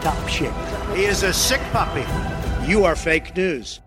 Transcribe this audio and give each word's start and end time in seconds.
top 0.00 0.28
shape. 0.28 0.52
He 0.94 1.04
is 1.04 1.22
a 1.22 1.32
sick 1.32 1.60
puppy. 1.72 2.04
You 2.66 2.84
are 2.84 2.96
fake 2.96 3.36
news. 3.36 3.80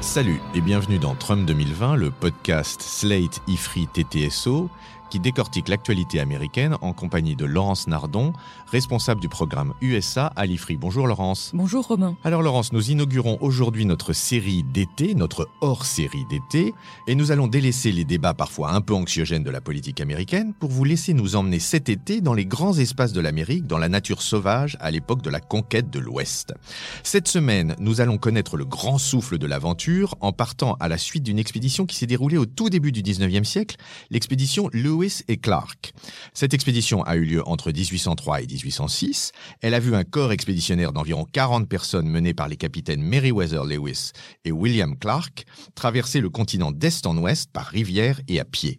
Salut 0.00 0.40
et 0.54 0.60
bienvenue 0.60 0.98
dans 0.98 1.14
Trump 1.14 1.46
2020, 1.46 1.96
le 1.96 2.10
podcast 2.10 2.82
Slate 2.82 3.40
IFRI 3.46 3.86
TTSO 3.94 4.68
qui 5.12 5.20
décortique 5.20 5.68
l'actualité 5.68 6.20
américaine 6.20 6.78
en 6.80 6.94
compagnie 6.94 7.36
de 7.36 7.44
Laurence 7.44 7.86
Nardon, 7.86 8.32
responsable 8.66 9.20
du 9.20 9.28
programme 9.28 9.74
USA 9.82 10.32
à 10.36 10.46
l'IFRI. 10.46 10.78
Bonjour 10.78 11.06
Laurence. 11.06 11.50
Bonjour 11.52 11.86
Romain. 11.86 12.16
Alors 12.24 12.40
Laurence, 12.40 12.72
nous 12.72 12.90
inaugurons 12.90 13.36
aujourd'hui 13.42 13.84
notre 13.84 14.14
série 14.14 14.62
d'été, 14.62 15.14
notre 15.14 15.50
hors-série 15.60 16.24
d'été, 16.30 16.72
et 17.06 17.14
nous 17.14 17.30
allons 17.30 17.46
délaisser 17.46 17.92
les 17.92 18.06
débats 18.06 18.32
parfois 18.32 18.72
un 18.72 18.80
peu 18.80 18.94
anxiogènes 18.94 19.42
de 19.42 19.50
la 19.50 19.60
politique 19.60 20.00
américaine 20.00 20.54
pour 20.58 20.70
vous 20.70 20.84
laisser 20.84 21.12
nous 21.12 21.36
emmener 21.36 21.58
cet 21.58 21.90
été 21.90 22.22
dans 22.22 22.32
les 22.32 22.46
grands 22.46 22.78
espaces 22.78 23.12
de 23.12 23.20
l'Amérique, 23.20 23.66
dans 23.66 23.76
la 23.76 23.90
nature 23.90 24.22
sauvage 24.22 24.78
à 24.80 24.90
l'époque 24.90 25.20
de 25.20 25.28
la 25.28 25.40
conquête 25.40 25.90
de 25.90 25.98
l'Ouest. 25.98 26.54
Cette 27.02 27.28
semaine, 27.28 27.76
nous 27.78 28.00
allons 28.00 28.16
connaître 28.16 28.56
le 28.56 28.64
grand 28.64 28.96
souffle 28.96 29.36
de 29.36 29.46
l'aventure 29.46 30.14
en 30.22 30.32
partant 30.32 30.78
à 30.80 30.88
la 30.88 30.96
suite 30.96 31.24
d'une 31.24 31.38
expédition 31.38 31.84
qui 31.84 31.96
s'est 31.96 32.06
déroulée 32.06 32.38
au 32.38 32.46
tout 32.46 32.70
début 32.70 32.92
du 32.92 33.02
19e 33.02 33.44
siècle, 33.44 33.76
l'expédition 34.10 34.70
Lewis 34.72 35.01
et 35.28 35.36
Clark. 35.36 35.92
Cette 36.34 36.54
expédition 36.54 37.02
a 37.02 37.16
eu 37.16 37.24
lieu 37.24 37.46
entre 37.46 37.72
1803 37.72 38.42
et 38.42 38.46
1806. 38.46 39.32
Elle 39.60 39.74
a 39.74 39.80
vu 39.80 39.94
un 39.94 40.04
corps 40.04 40.32
expéditionnaire 40.32 40.92
d'environ 40.92 41.26
40 41.32 41.68
personnes 41.68 42.08
mené 42.08 42.34
par 42.34 42.48
les 42.48 42.56
capitaines 42.56 43.02
Meriwether 43.02 43.62
Lewis 43.66 44.12
et 44.44 44.52
William 44.52 44.96
Clark 44.96 45.44
traverser 45.74 46.20
le 46.20 46.30
continent 46.30 46.70
d'est 46.70 47.06
en 47.06 47.16
ouest 47.16 47.50
par 47.52 47.66
rivière 47.66 48.20
et 48.28 48.38
à 48.38 48.44
pied. 48.44 48.78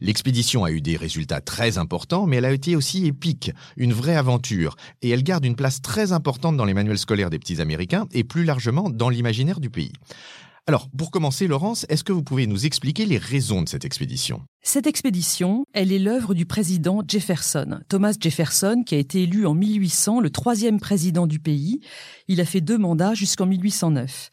L'expédition 0.00 0.64
a 0.64 0.70
eu 0.70 0.80
des 0.80 0.96
résultats 0.96 1.40
très 1.40 1.78
importants, 1.78 2.26
mais 2.26 2.36
elle 2.36 2.44
a 2.44 2.52
été 2.52 2.76
aussi 2.76 3.06
épique, 3.06 3.50
une 3.76 3.92
vraie 3.92 4.16
aventure, 4.16 4.76
et 5.02 5.10
elle 5.10 5.22
garde 5.22 5.44
une 5.44 5.56
place 5.56 5.82
très 5.82 6.12
importante 6.12 6.56
dans 6.56 6.64
les 6.64 6.74
manuels 6.74 6.98
scolaires 6.98 7.30
des 7.30 7.38
petits 7.38 7.60
Américains 7.60 8.06
et 8.12 8.24
plus 8.24 8.44
largement 8.44 8.90
dans 8.90 9.08
l'imaginaire 9.08 9.60
du 9.60 9.70
pays. 9.70 9.92
Alors, 10.66 10.88
pour 10.96 11.10
commencer, 11.10 11.46
Laurence, 11.46 11.84
est-ce 11.90 12.04
que 12.04 12.12
vous 12.12 12.22
pouvez 12.22 12.46
nous 12.46 12.64
expliquer 12.64 13.04
les 13.04 13.18
raisons 13.18 13.60
de 13.60 13.68
cette 13.68 13.84
expédition? 13.84 14.40
Cette 14.62 14.86
expédition, 14.86 15.66
elle 15.74 15.92
est 15.92 15.98
l'œuvre 15.98 16.32
du 16.32 16.46
président 16.46 17.02
Jefferson, 17.06 17.80
Thomas 17.90 18.14
Jefferson, 18.18 18.82
qui 18.82 18.94
a 18.94 18.98
été 18.98 19.24
élu 19.24 19.44
en 19.44 19.52
1800 19.52 20.20
le 20.20 20.30
troisième 20.30 20.80
président 20.80 21.26
du 21.26 21.38
pays. 21.38 21.80
Il 22.28 22.40
a 22.40 22.46
fait 22.46 22.62
deux 22.62 22.78
mandats 22.78 23.12
jusqu'en 23.12 23.44
1809. 23.44 24.30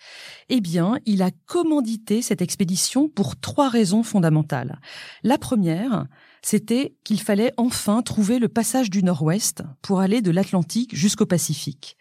Eh 0.48 0.62
bien, 0.62 1.00
il 1.06 1.22
a 1.22 1.32
commandité 1.48 2.22
cette 2.22 2.42
expédition 2.42 3.10
pour 3.10 3.38
trois 3.38 3.68
raisons 3.68 4.04
fondamentales. 4.04 4.80
La 5.24 5.38
première, 5.38 6.06
c'était 6.42 6.96
qu'il 7.04 7.20
fallait 7.20 7.52
enfin 7.58 8.02
trouver 8.04 8.40
le 8.40 8.48
passage 8.48 8.90
du 8.90 9.04
Nord-Ouest 9.04 9.64
pour 9.82 10.00
aller 10.00 10.22
de 10.22 10.32
l'Atlantique 10.32 10.96
jusqu'au 10.96 11.26
Pacifique. 11.26 11.98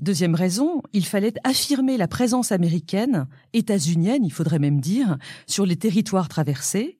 Deuxième 0.00 0.34
raison, 0.34 0.82
il 0.92 1.06
fallait 1.06 1.34
affirmer 1.44 1.96
la 1.96 2.08
présence 2.08 2.50
américaine, 2.50 3.28
états-unienne, 3.52 4.24
il 4.24 4.32
faudrait 4.32 4.58
même 4.58 4.80
dire, 4.80 5.16
sur 5.46 5.66
les 5.66 5.76
territoires 5.76 6.28
traversés. 6.28 6.98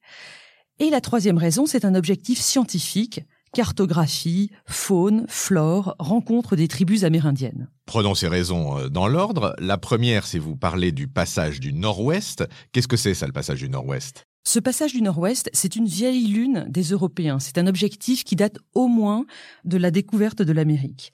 Et 0.78 0.90
la 0.90 1.00
troisième 1.00 1.38
raison, 1.38 1.66
c'est 1.66 1.84
un 1.84 1.94
objectif 1.96 2.40
scientifique, 2.40 3.22
cartographie, 3.52 4.50
faune, 4.66 5.24
flore, 5.28 5.96
rencontre 5.98 6.56
des 6.56 6.68
tribus 6.68 7.04
amérindiennes. 7.04 7.68
Prenons 7.86 8.14
ces 8.14 8.28
raisons 8.28 8.78
euh, 8.78 8.88
dans 8.88 9.08
l'ordre. 9.08 9.54
La 9.58 9.78
première, 9.78 10.26
c'est 10.26 10.38
vous 10.38 10.56
parler 10.56 10.92
du 10.92 11.08
passage 11.08 11.60
du 11.60 11.72
Nord-Ouest. 11.72 12.44
Qu'est-ce 12.72 12.88
que 12.88 12.96
c'est 12.96 13.14
ça, 13.14 13.26
le 13.26 13.32
passage 13.32 13.60
du 13.60 13.68
Nord-Ouest? 13.68 14.24
Ce 14.46 14.58
passage 14.58 14.92
du 14.92 15.02
Nord-Ouest, 15.02 15.48
c'est 15.52 15.74
une 15.74 15.86
vieille 15.86 16.26
lune 16.26 16.66
des 16.68 16.82
Européens. 16.82 17.38
C'est 17.38 17.56
un 17.56 17.66
objectif 17.66 18.24
qui 18.24 18.36
date 18.36 18.58
au 18.74 18.88
moins 18.88 19.24
de 19.64 19.78
la 19.78 19.90
découverte 19.90 20.42
de 20.42 20.52
l'Amérique. 20.52 21.12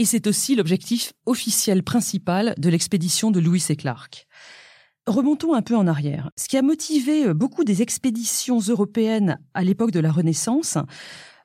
Et 0.00 0.06
c'est 0.06 0.26
aussi 0.26 0.56
l'objectif 0.56 1.12
officiel 1.26 1.82
principal 1.82 2.54
de 2.56 2.70
l'expédition 2.70 3.30
de 3.30 3.38
Lewis 3.38 3.66
et 3.68 3.76
Clark. 3.76 4.26
Remontons 5.06 5.52
un 5.52 5.60
peu 5.60 5.76
en 5.76 5.86
arrière. 5.86 6.30
Ce 6.38 6.48
qui 6.48 6.56
a 6.56 6.62
motivé 6.62 7.34
beaucoup 7.34 7.64
des 7.64 7.82
expéditions 7.82 8.60
européennes 8.60 9.38
à 9.52 9.62
l'époque 9.62 9.90
de 9.90 10.00
la 10.00 10.10
Renaissance, 10.10 10.78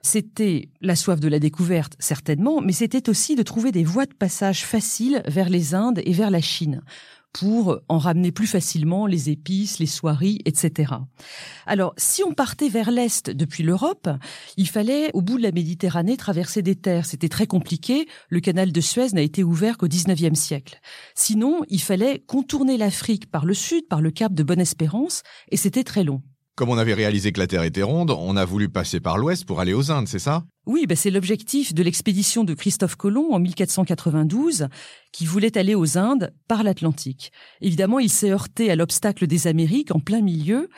c'était 0.02 0.70
la 0.80 0.96
soif 0.96 1.20
de 1.20 1.28
la 1.28 1.40
découverte, 1.40 1.98
certainement, 2.00 2.62
mais 2.62 2.72
c'était 2.72 3.10
aussi 3.10 3.36
de 3.36 3.44
trouver 3.44 3.74
des 3.74 3.84
voies 3.84 4.06
de 4.06 4.14
passage 4.14 4.64
faciles 4.64 5.22
vers 5.28 5.50
les 5.50 5.76
Indes 5.76 6.00
et 6.06 6.14
vers 6.14 6.32
la 6.32 6.40
Chine 6.40 6.82
pour 7.38 7.82
en 7.90 7.98
ramener 7.98 8.32
plus 8.32 8.48
facilement 8.48 9.08
les 9.08 9.30
épices, 9.30 9.80
les 9.80 9.88
soieries, 9.88 10.40
etc. 10.46 10.94
Alors, 11.66 11.94
si 11.98 12.24
on 12.24 12.34
partait 12.34 12.70
vers 12.70 12.92
l'Est 12.92 13.30
depuis 13.30 13.62
l'Europe, 13.62 14.08
il 14.56 14.70
fallait, 14.70 15.12
au 15.14 15.22
bout 15.22 15.38
de 15.38 15.44
la 15.44 15.52
Méditerranée, 15.52 16.16
traverser 16.16 16.62
des 16.62 16.76
terres. 16.76 17.06
C'était 17.06 17.28
très 17.28 17.46
compliqué. 17.46 18.08
Le 18.30 18.40
canal 18.40 18.72
de 18.72 18.80
Suez 18.80 19.10
n'a 19.12 19.22
été 19.22 19.44
ouvert 19.44 19.78
qu'au 19.78 19.90
XIXe 19.90 20.40
siècle. 20.40 20.80
Sinon, 21.14 21.64
il 21.68 21.82
fallait 21.82 22.24
contourner 22.26 22.78
l'Afrique 22.78 23.30
par 23.30 23.46
le 23.46 23.54
sud, 23.54 23.86
par 23.90 24.02
le 24.02 24.12
cap 24.12 24.34
de 24.34 24.44
Bonne-Espérance, 24.44 25.24
et 25.52 25.58
c'était 25.58 25.84
très 25.84 26.06
long. 26.06 26.22
Comme 26.56 26.70
on 26.70 26.78
avait 26.78 26.94
réalisé 26.94 27.34
que 27.34 27.40
la 27.42 27.48
Terre 27.48 27.64
était 27.64 27.84
ronde, 27.84 28.12
on 28.12 28.38
a 28.38 28.46
voulu 28.46 28.70
passer 28.70 29.02
par 29.02 29.18
l'Ouest 29.18 29.44
pour 29.44 29.60
aller 29.60 29.74
aux 29.74 29.92
Indes, 29.92 30.08
c'est 30.08 30.20
ça? 30.20 30.46
Oui, 30.66 30.86
ben 30.88 30.96
c'est 30.96 31.12
l'objectif 31.12 31.74
de 31.74 31.84
l'expédition 31.84 32.46
de 32.46 32.54
Christophe 32.54 32.96
Colomb 32.96 33.34
en 33.34 33.40
1492, 33.40 34.70
qui 35.12 35.26
voulait 35.26 35.58
aller 35.58 35.76
aux 35.76 35.98
Indes 35.98 36.34
par 36.48 36.64
l'Atlantique. 36.64 37.34
Évidemment, 37.60 38.00
il 38.00 38.10
s'est 38.10 38.32
heurté 38.32 38.72
à 38.72 38.78
l'obstacle 38.78 39.28
des 39.28 39.48
Amériques 39.48 39.94
en 39.94 40.00
plein 40.00 40.22
milieu, 40.22 40.70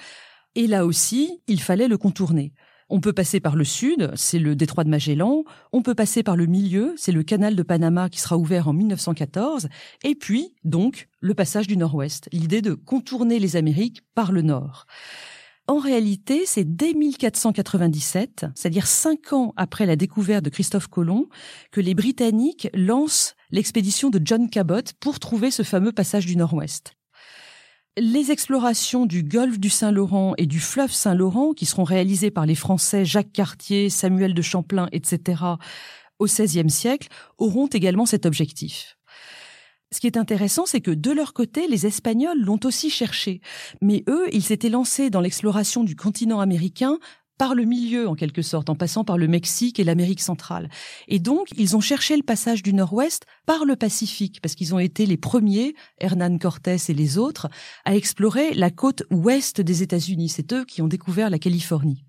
et 0.55 0.65
là 0.65 0.83
aussi, 0.83 1.43
il 1.45 1.61
fallait 1.61 1.87
le 1.87 1.99
contourner. 1.99 2.53
On 2.89 2.99
peut 2.99 3.13
passer 3.13 3.39
par 3.39 3.55
le 3.55 3.63
sud, 3.63 4.11
c'est 4.15 4.39
le 4.39 4.55
détroit 4.55 4.83
de 4.83 4.89
Magellan, 4.89 5.43
on 5.73 5.83
peut 5.83 5.93
passer 5.93 6.23
par 6.23 6.35
le 6.35 6.47
milieu, 6.47 6.95
c'est 6.97 7.11
le 7.11 7.21
canal 7.21 7.55
de 7.55 7.61
Panama 7.61 8.09
qui 8.09 8.19
sera 8.19 8.35
ouvert 8.35 8.67
en 8.67 8.73
1914, 8.73 9.67
et 10.03 10.15
puis, 10.15 10.55
donc, 10.63 11.07
le 11.19 11.35
passage 11.35 11.67
du 11.67 11.77
nord-ouest, 11.77 12.29
l'idée 12.31 12.63
de 12.63 12.73
contourner 12.73 13.37
les 13.37 13.57
Amériques 13.57 14.01
par 14.15 14.31
le 14.31 14.41
nord. 14.41 14.87
En 15.69 15.79
réalité, 15.79 16.45
c'est 16.45 16.63
dès 16.63 16.93
1497, 16.93 18.45
c'est-à-dire 18.55 18.87
cinq 18.87 19.33
ans 19.33 19.53
après 19.57 19.85
la 19.85 19.97
découverte 19.97 20.45
de 20.45 20.49
Christophe 20.49 20.87
Colomb, 20.87 21.27
que 21.71 21.81
les 21.81 21.93
Britanniques 21.93 22.69
lancent 22.73 23.35
l'expédition 23.51 24.09
de 24.09 24.21
John 24.23 24.49
Cabot 24.49 24.93
pour 25.01 25.19
trouver 25.19 25.51
ce 25.51 25.63
fameux 25.63 25.91
passage 25.91 26.25
du 26.25 26.37
Nord-Ouest. 26.37 26.93
Les 27.97 28.31
explorations 28.31 29.05
du 29.05 29.23
golfe 29.23 29.59
du 29.59 29.69
Saint-Laurent 29.69 30.35
et 30.37 30.45
du 30.45 30.61
fleuve 30.61 30.91
Saint-Laurent, 30.93 31.51
qui 31.53 31.65
seront 31.65 31.83
réalisées 31.83 32.31
par 32.31 32.45
les 32.45 32.55
Français 32.55 33.03
Jacques 33.03 33.33
Cartier, 33.33 33.89
Samuel 33.89 34.33
de 34.33 34.41
Champlain, 34.41 34.87
etc., 34.93 35.43
au 36.19 36.25
XVIe 36.25 36.69
siècle, 36.69 37.09
auront 37.37 37.67
également 37.67 38.05
cet 38.05 38.25
objectif. 38.25 38.96
Ce 39.91 39.99
qui 39.99 40.07
est 40.07 40.17
intéressant, 40.17 40.65
c'est 40.65 40.81
que 40.81 40.91
de 40.91 41.11
leur 41.11 41.33
côté, 41.33 41.67
les 41.67 41.85
Espagnols 41.85 42.41
l'ont 42.41 42.59
aussi 42.65 42.89
cherché. 42.89 43.41
Mais 43.81 44.03
eux, 44.09 44.27
ils 44.33 44.43
s'étaient 44.43 44.69
lancés 44.69 45.09
dans 45.09 45.21
l'exploration 45.21 45.83
du 45.83 45.95
continent 45.95 46.39
américain 46.41 46.97
par 47.37 47.55
le 47.55 47.63
milieu, 47.63 48.07
en 48.07 48.15
quelque 48.15 48.41
sorte, 48.41 48.69
en 48.69 48.75
passant 48.75 49.03
par 49.03 49.17
le 49.17 49.27
Mexique 49.27 49.79
et 49.79 49.83
l'Amérique 49.83 50.21
centrale. 50.21 50.69
Et 51.07 51.19
donc, 51.19 51.47
ils 51.55 51.75
ont 51.75 51.81
cherché 51.81 52.17
le 52.17 52.23
passage 52.23 52.63
du 52.63 52.73
Nord-Ouest 52.73 53.25
par 53.45 53.63
le 53.63 53.75
Pacifique, 53.75 54.41
parce 54.41 54.55
qu'ils 54.55 54.73
ont 54.73 54.79
été 54.79 55.05
les 55.05 55.17
premiers, 55.17 55.75
Hernán 55.99 56.39
Cortés 56.39 56.77
et 56.89 56.93
les 56.93 57.17
autres, 57.17 57.47
à 57.85 57.95
explorer 57.95 58.53
la 58.53 58.71
côte 58.71 59.03
ouest 59.11 59.61
des 59.61 59.83
États-Unis. 59.83 60.29
C'est 60.29 60.51
eux 60.53 60.65
qui 60.65 60.81
ont 60.81 60.87
découvert 60.87 61.29
la 61.29 61.39
Californie. 61.39 62.03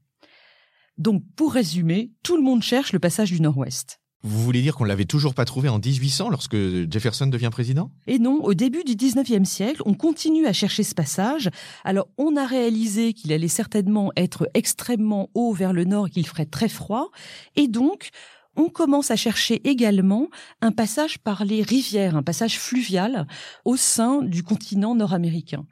Donc, 0.96 1.22
pour 1.36 1.52
résumer, 1.52 2.10
tout 2.22 2.36
le 2.36 2.42
monde 2.42 2.62
cherche 2.62 2.92
le 2.92 2.98
passage 2.98 3.30
du 3.30 3.40
Nord-Ouest. 3.40 4.00
Vous 4.24 4.42
voulez 4.42 4.62
dire 4.62 4.74
qu'on 4.74 4.84
l'avait 4.84 5.04
toujours 5.04 5.32
pas 5.32 5.44
trouvé 5.44 5.68
en 5.68 5.78
1800 5.78 6.28
lorsque 6.30 6.56
Jefferson 6.90 7.28
devient 7.28 7.50
président? 7.52 7.90
Et 8.08 8.18
non, 8.18 8.42
au 8.42 8.52
début 8.52 8.82
du 8.82 8.94
19e 8.94 9.44
siècle, 9.44 9.80
on 9.86 9.94
continue 9.94 10.46
à 10.46 10.52
chercher 10.52 10.82
ce 10.82 10.94
passage. 10.94 11.50
Alors, 11.84 12.08
on 12.18 12.36
a 12.36 12.44
réalisé 12.44 13.12
qu'il 13.12 13.32
allait 13.32 13.46
certainement 13.46 14.10
être 14.16 14.48
extrêmement 14.54 15.30
haut 15.34 15.52
vers 15.52 15.72
le 15.72 15.84
nord 15.84 16.08
et 16.08 16.10
qu'il 16.10 16.26
ferait 16.26 16.46
très 16.46 16.68
froid. 16.68 17.10
Et 17.54 17.68
donc, 17.68 18.10
on 18.56 18.68
commence 18.68 19.12
à 19.12 19.16
chercher 19.16 19.66
également 19.68 20.28
un 20.62 20.72
passage 20.72 21.18
par 21.18 21.44
les 21.44 21.62
rivières, 21.62 22.16
un 22.16 22.24
passage 22.24 22.58
fluvial 22.58 23.28
au 23.64 23.76
sein 23.76 24.22
du 24.22 24.42
continent 24.42 24.96
nord-américain. 24.96 25.64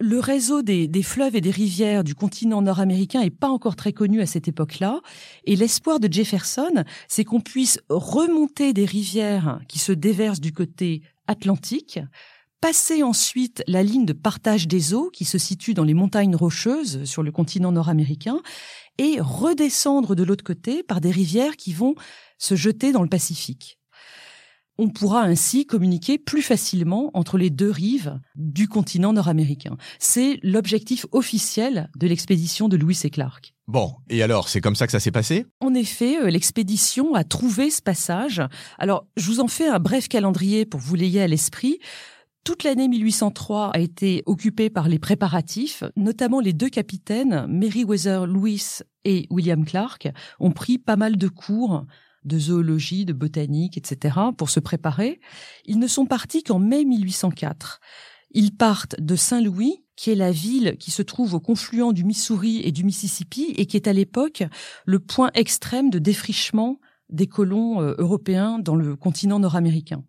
Le 0.00 0.18
réseau 0.18 0.62
des, 0.62 0.88
fleuves 1.02 1.36
et 1.36 1.40
des 1.40 1.50
rivières 1.50 2.04
du 2.04 2.14
continent 2.14 2.62
nord-américain 2.62 3.20
est 3.20 3.30
pas 3.30 3.48
encore 3.48 3.76
très 3.76 3.92
connu 3.92 4.20
à 4.20 4.26
cette 4.26 4.48
époque-là. 4.48 5.00
Et 5.44 5.56
l'espoir 5.56 6.00
de 6.00 6.12
Jefferson, 6.12 6.84
c'est 7.08 7.24
qu'on 7.24 7.40
puisse 7.40 7.78
remonter 7.88 8.72
des 8.72 8.84
rivières 8.84 9.60
qui 9.68 9.78
se 9.78 9.92
déversent 9.92 10.40
du 10.40 10.52
côté 10.52 11.02
atlantique, 11.26 12.00
passer 12.60 13.02
ensuite 13.02 13.62
la 13.68 13.82
ligne 13.82 14.04
de 14.04 14.12
partage 14.12 14.66
des 14.66 14.94
eaux 14.94 15.10
qui 15.10 15.24
se 15.24 15.38
situe 15.38 15.74
dans 15.74 15.84
les 15.84 15.94
montagnes 15.94 16.36
rocheuses 16.36 17.04
sur 17.04 17.22
le 17.22 17.30
continent 17.30 17.72
nord-américain 17.72 18.40
et 18.98 19.20
redescendre 19.20 20.14
de 20.14 20.22
l'autre 20.22 20.44
côté 20.44 20.82
par 20.82 21.00
des 21.00 21.10
rivières 21.10 21.56
qui 21.56 21.72
vont 21.72 21.94
se 22.38 22.56
jeter 22.56 22.92
dans 22.92 23.02
le 23.02 23.08
Pacifique. 23.08 23.78
On 24.76 24.88
pourra 24.88 25.22
ainsi 25.22 25.66
communiquer 25.66 26.18
plus 26.18 26.42
facilement 26.42 27.10
entre 27.14 27.38
les 27.38 27.50
deux 27.50 27.70
rives 27.70 28.18
du 28.34 28.66
continent 28.66 29.12
nord-américain. 29.12 29.76
C'est 30.00 30.40
l'objectif 30.42 31.06
officiel 31.12 31.90
de 31.96 32.08
l'expédition 32.08 32.68
de 32.68 32.76
Lewis 32.76 33.02
et 33.04 33.10
Clark. 33.10 33.54
Bon, 33.68 33.94
et 34.10 34.22
alors, 34.22 34.48
c'est 34.48 34.60
comme 34.60 34.74
ça 34.74 34.86
que 34.86 34.92
ça 34.92 35.00
s'est 35.00 35.12
passé? 35.12 35.46
En 35.60 35.74
effet, 35.74 36.18
euh, 36.18 36.28
l'expédition 36.28 37.14
a 37.14 37.24
trouvé 37.24 37.70
ce 37.70 37.80
passage. 37.80 38.42
Alors, 38.78 39.06
je 39.16 39.26
vous 39.26 39.40
en 39.40 39.48
fais 39.48 39.68
un 39.68 39.78
bref 39.78 40.08
calendrier 40.08 40.66
pour 40.66 40.80
vous 40.80 40.96
l'ayez 40.96 41.22
à 41.22 41.28
l'esprit. 41.28 41.78
Toute 42.44 42.62
l'année 42.62 42.88
1803 42.88 43.70
a 43.70 43.78
été 43.78 44.22
occupée 44.26 44.68
par 44.68 44.88
les 44.88 44.98
préparatifs, 44.98 45.82
notamment 45.96 46.40
les 46.40 46.52
deux 46.52 46.68
capitaines, 46.68 47.46
Meriwether 47.48 48.26
Lewis 48.26 48.80
et 49.04 49.26
William 49.30 49.64
Clark, 49.64 50.08
ont 50.40 50.50
pris 50.50 50.76
pas 50.76 50.96
mal 50.96 51.16
de 51.16 51.28
cours 51.28 51.86
de 52.24 52.38
zoologie, 52.38 53.04
de 53.04 53.12
botanique, 53.12 53.76
etc., 53.76 54.16
pour 54.36 54.50
se 54.50 54.60
préparer. 54.60 55.20
Ils 55.64 55.78
ne 55.78 55.86
sont 55.86 56.06
partis 56.06 56.42
qu'en 56.42 56.58
mai 56.58 56.84
1804. 56.84 57.80
Ils 58.30 58.54
partent 58.56 59.00
de 59.00 59.16
Saint-Louis, 59.16 59.84
qui 59.96 60.10
est 60.10 60.16
la 60.16 60.32
ville 60.32 60.76
qui 60.78 60.90
se 60.90 61.02
trouve 61.02 61.34
au 61.34 61.40
confluent 61.40 61.92
du 61.92 62.04
Missouri 62.04 62.60
et 62.64 62.72
du 62.72 62.84
Mississippi 62.84 63.54
et 63.56 63.66
qui 63.66 63.76
est 63.76 63.86
à 63.86 63.92
l'époque 63.92 64.42
le 64.86 64.98
point 64.98 65.30
extrême 65.34 65.90
de 65.90 65.98
défrichement 65.98 66.80
des 67.10 67.28
colons 67.28 67.80
euh, 67.80 67.94
européens 67.98 68.58
dans 68.58 68.74
le 68.74 68.96
continent 68.96 69.38
nord-américain. 69.38 70.02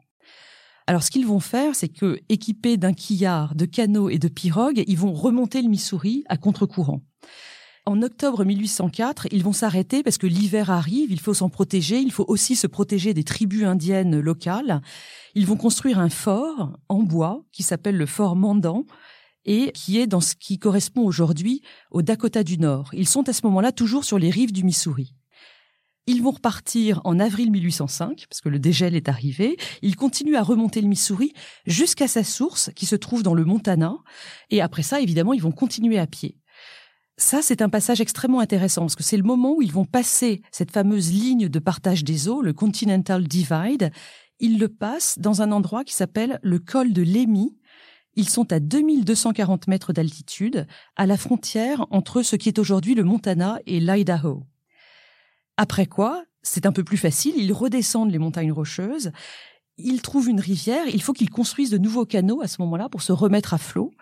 Alors 0.88 1.04
ce 1.04 1.12
qu'ils 1.12 1.26
vont 1.26 1.40
faire, 1.40 1.76
c'est 1.76 1.90
que, 1.90 2.20
équipés 2.30 2.78
d'un 2.78 2.94
quillard, 2.94 3.56
de 3.56 3.66
canots 3.66 4.10
et 4.10 4.20
de 4.20 4.28
pirogues, 4.28 4.84
ils 4.88 4.98
vont 4.98 5.14
remonter 5.14 5.62
le 5.62 5.70
Missouri 5.70 6.24
à 6.28 6.38
contre-courant. 6.38 7.02
En 7.88 8.02
octobre 8.02 8.44
1804, 8.44 9.28
ils 9.32 9.44
vont 9.44 9.54
s'arrêter 9.54 10.02
parce 10.02 10.18
que 10.18 10.26
l'hiver 10.26 10.72
arrive, 10.72 11.12
il 11.12 11.20
faut 11.20 11.36
s'en 11.36 11.50
protéger, 11.50 12.00
il 12.00 12.12
faut 12.12 12.26
aussi 12.28 12.56
se 12.56 12.66
protéger 12.66 13.14
des 13.14 13.24
tribus 13.24 13.64
indiennes 13.64 14.20
locales. 14.20 14.82
Ils 15.36 15.46
vont 15.46 15.56
construire 15.56 16.00
un 16.00 16.10
fort 16.10 16.80
en 16.90 17.04
bois 17.04 17.44
qui 17.52 17.62
s'appelle 17.62 17.96
le 17.96 18.08
fort 18.08 18.36
Mandan 18.36 18.86
et 19.46 19.72
qui 19.74 20.00
est 20.00 20.08
dans 20.08 20.20
ce 20.20 20.34
qui 20.34 20.58
correspond 20.58 21.04
aujourd'hui 21.04 21.62
au 21.92 22.02
Dakota 22.02 22.44
du 22.44 22.58
Nord. 22.58 22.90
Ils 22.94 23.08
sont 23.08 23.30
à 23.30 23.34
ce 23.34 23.46
moment-là 23.46 23.72
toujours 23.72 24.04
sur 24.04 24.18
les 24.18 24.32
rives 24.32 24.52
du 24.52 24.64
Missouri. 24.64 25.14
Ils 26.08 26.24
vont 26.24 26.32
repartir 26.32 27.02
en 27.04 27.20
avril 27.20 27.52
1805, 27.52 28.26
parce 28.30 28.42
que 28.42 28.50
le 28.50 28.60
dégel 28.60 28.96
est 28.96 29.10
arrivé. 29.10 29.58
Ils 29.82 29.96
continuent 29.96 30.36
à 30.36 30.44
remonter 30.44 30.82
le 30.82 30.88
Missouri 30.88 31.34
jusqu'à 31.66 32.08
sa 32.08 32.24
source, 32.24 32.72
qui 32.76 32.86
se 32.86 32.96
trouve 32.96 33.24
dans 33.24 33.34
le 33.34 33.44
Montana. 33.44 33.96
Et 34.52 34.62
après 34.62 34.84
ça, 34.84 35.02
évidemment, 35.02 35.34
ils 35.34 35.42
vont 35.42 35.52
continuer 35.52 35.98
à 35.98 36.06
pied. 36.06 36.38
Ça, 37.18 37.42
c'est 37.42 37.62
un 37.62 37.70
passage 37.70 38.02
extrêmement 38.02 38.42
intéressant 38.42 38.82
parce 38.82 38.96
que 38.96 39.04
c'est 39.04 39.16
le 39.16 39.24
moment 39.24 39.56
où 39.56 39.62
ils 39.62 39.72
vont 39.72 39.86
passer 39.86 40.42
cette 40.52 40.72
fameuse 40.72 41.14
ligne 41.14 41.48
de 41.48 41.60
partage 41.60 42.04
des 42.04 42.28
eaux, 42.28 42.42
le 42.42 42.52
Continental 42.52 43.26
Divide. 43.26 43.92
Ils 44.40 44.60
le 44.60 44.68
passent 44.68 45.18
dans 45.18 45.42
un 45.42 45.54
endroit 45.54 45.86
qui 45.86 45.94
s'appelle 45.94 46.40
le 46.44 46.60
col 46.60 46.92
de 46.92 47.02
Lémy. 47.02 47.58
Ils 48.16 48.28
sont 48.28 48.52
à 48.52 48.60
2240 48.60 49.68
mètres 49.70 49.94
d'altitude, 49.94 50.68
à 50.98 51.06
la 51.06 51.16
frontière 51.16 51.86
entre 51.90 52.22
ce 52.22 52.36
qui 52.36 52.50
est 52.50 52.60
aujourd'hui 52.60 52.96
le 52.96 53.04
Montana 53.04 53.60
et 53.66 53.80
l'Idaho. 53.80 54.44
Après 55.56 55.86
quoi, 55.86 56.26
c'est 56.42 56.66
un 56.66 56.74
peu 56.74 56.84
plus 56.84 56.98
facile, 56.98 57.36
ils 57.38 57.54
redescendent 57.54 58.12
les 58.12 58.20
montagnes 58.20 58.52
rocheuses, 58.52 59.12
ils 59.78 60.02
trouvent 60.02 60.30
une 60.30 60.40
rivière, 60.40 60.88
il 60.88 61.02
faut 61.02 61.14
qu'ils 61.14 61.30
construisent 61.30 61.70
de 61.70 61.78
nouveaux 61.78 62.06
canaux 62.06 62.42
à 62.42 62.48
ce 62.48 62.62
moment-là 62.62 62.90
pour 62.90 63.02
se 63.02 63.14
remettre 63.14 63.54
à 63.54 63.58
flot 63.58 63.94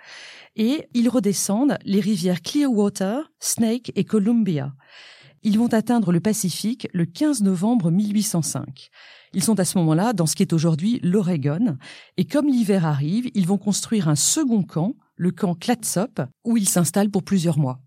et 0.55 0.87
ils 0.93 1.09
redescendent 1.09 1.77
les 1.83 1.99
rivières 1.99 2.41
Clearwater, 2.41 3.31
Snake 3.39 3.91
et 3.95 4.03
Columbia. 4.03 4.73
Ils 5.43 5.59
vont 5.59 5.73
atteindre 5.73 6.11
le 6.11 6.21
Pacifique 6.21 6.87
le 6.93 7.05
15 7.05 7.41
novembre 7.43 7.91
1805. 7.91 8.89
Ils 9.33 9.43
sont 9.43 9.59
à 9.59 9.65
ce 9.65 9.77
moment-là 9.79 10.13
dans 10.13 10.25
ce 10.25 10.35
qui 10.35 10.43
est 10.43 10.53
aujourd'hui 10.53 10.99
l'Oregon, 11.03 11.77
et 12.17 12.25
comme 12.25 12.47
l'hiver 12.47 12.85
arrive, 12.85 13.29
ils 13.33 13.47
vont 13.47 13.57
construire 13.57 14.07
un 14.07 14.15
second 14.15 14.63
camp, 14.63 14.95
le 15.15 15.31
camp 15.31 15.55
Clatsop, 15.55 16.21
où 16.45 16.55
ils 16.55 16.69
s'installent 16.69 17.11
pour 17.11 17.23
plusieurs 17.23 17.57
mois. 17.57 17.81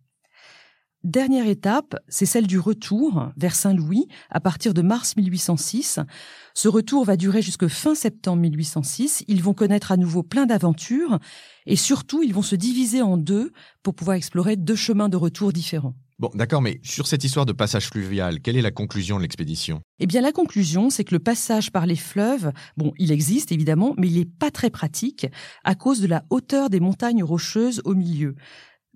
Dernière 1.07 1.47
étape, 1.47 1.95
c'est 2.09 2.27
celle 2.27 2.49
du 2.49 2.59
retour 2.59 3.29
vers 3.37 3.55
Saint-Louis 3.55 4.09
à 4.29 4.41
partir 4.41 4.75
de 4.75 4.83
mars 4.83 5.15
1806. 5.17 6.01
Ce 6.53 6.67
retour 6.67 7.05
va 7.05 7.17
durer 7.17 7.43
jusque 7.43 7.69
fin 7.69 7.95
septembre 7.95 8.43
1806. 8.43 9.23
Ils 9.29 9.41
vont 9.41 9.55
connaître 9.55 9.93
à 9.93 9.97
nouveau 9.97 10.25
plein 10.25 10.47
d'aventures 10.47 11.21
et 11.65 11.77
surtout, 11.77 12.25
ils 12.25 12.35
vont 12.35 12.43
se 12.43 12.57
diviser 12.57 13.03
en 13.03 13.19
deux 13.19 13.53
pour 13.85 13.95
pouvoir 13.95 14.17
explorer 14.17 14.57
deux 14.57 14.75
chemins 14.75 15.09
de 15.09 15.17
retour 15.17 15.53
différents. 15.53 15.95
Bon, 16.19 16.31
d'accord, 16.35 16.61
mais 16.61 16.81
sur 16.83 17.07
cette 17.07 17.23
histoire 17.23 17.47
de 17.47 17.53
passage 17.53 17.87
fluvial, 17.87 18.41
quelle 18.41 18.57
est 18.57 18.63
la 18.63 18.73
conclusion 18.73 19.19
de 19.19 19.23
l'expédition? 19.23 19.83
Eh 20.01 20.07
bien, 20.07 20.23
la 20.23 20.33
conclusion, 20.33 20.91
c'est 20.91 21.05
que 21.05 21.15
le 21.15 21.21
passage 21.21 21.71
par 21.71 21.87
les 21.87 21.95
fleuves, 21.95 22.51
bon, 22.77 22.93
il 22.99 23.13
existe 23.13 23.53
évidemment, 23.53 23.95
mais 23.97 24.09
il 24.09 24.19
n'est 24.19 24.25
pas 24.25 24.51
très 24.51 24.71
pratique 24.71 25.29
à 25.63 25.77
cause 25.77 26.01
de 26.01 26.09
la 26.09 26.25
hauteur 26.31 26.69
des 26.69 26.81
montagnes 26.81 27.23
rocheuses 27.23 27.81
au 27.85 27.95
milieu 27.95 28.35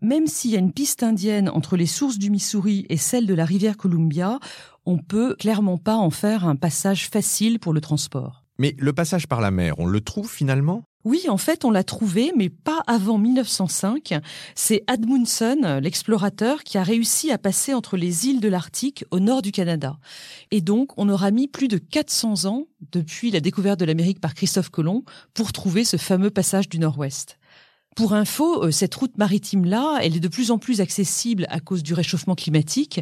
même 0.00 0.26
s'il 0.26 0.50
y 0.50 0.56
a 0.56 0.58
une 0.58 0.72
piste 0.72 1.02
indienne 1.02 1.48
entre 1.48 1.76
les 1.76 1.86
sources 1.86 2.18
du 2.18 2.30
Missouri 2.30 2.86
et 2.88 2.96
celle 2.96 3.26
de 3.26 3.34
la 3.34 3.44
rivière 3.44 3.76
Columbia, 3.76 4.38
on 4.86 4.98
peut 4.98 5.34
clairement 5.38 5.78
pas 5.78 5.96
en 5.96 6.10
faire 6.10 6.46
un 6.46 6.56
passage 6.56 7.08
facile 7.08 7.58
pour 7.58 7.72
le 7.72 7.80
transport. 7.80 8.44
Mais 8.58 8.74
le 8.78 8.92
passage 8.92 9.26
par 9.26 9.40
la 9.40 9.50
mer, 9.50 9.74
on 9.78 9.86
le 9.86 10.00
trouve 10.00 10.30
finalement? 10.30 10.82
Oui, 11.04 11.22
en 11.30 11.38
fait, 11.38 11.64
on 11.64 11.70
l'a 11.70 11.82
trouvé, 11.82 12.30
mais 12.36 12.50
pas 12.50 12.82
avant 12.86 13.16
1905. 13.16 14.20
C'est 14.54 14.84
Admundsen, 14.86 15.78
l'explorateur, 15.78 16.62
qui 16.62 16.76
a 16.76 16.82
réussi 16.82 17.30
à 17.30 17.38
passer 17.38 17.72
entre 17.72 17.96
les 17.96 18.26
îles 18.26 18.40
de 18.40 18.48
l'Arctique 18.48 19.06
au 19.10 19.18
nord 19.18 19.40
du 19.40 19.50
Canada. 19.50 19.98
Et 20.50 20.60
donc, 20.60 20.92
on 20.98 21.08
aura 21.08 21.30
mis 21.30 21.48
plus 21.48 21.68
de 21.68 21.78
400 21.78 22.44
ans, 22.44 22.66
depuis 22.92 23.30
la 23.30 23.40
découverte 23.40 23.80
de 23.80 23.86
l'Amérique 23.86 24.20
par 24.20 24.34
Christophe 24.34 24.68
Colomb, 24.68 25.04
pour 25.32 25.52
trouver 25.52 25.84
ce 25.86 25.96
fameux 25.96 26.30
passage 26.30 26.68
du 26.68 26.78
Nord-Ouest. 26.78 27.38
Pour 27.96 28.14
info, 28.14 28.64
euh, 28.64 28.70
cette 28.70 28.94
route 28.94 29.18
maritime-là, 29.18 29.98
elle 30.00 30.16
est 30.16 30.20
de 30.20 30.28
plus 30.28 30.52
en 30.52 30.58
plus 30.58 30.80
accessible 30.80 31.46
à 31.50 31.58
cause 31.58 31.82
du 31.82 31.92
réchauffement 31.92 32.36
climatique 32.36 33.00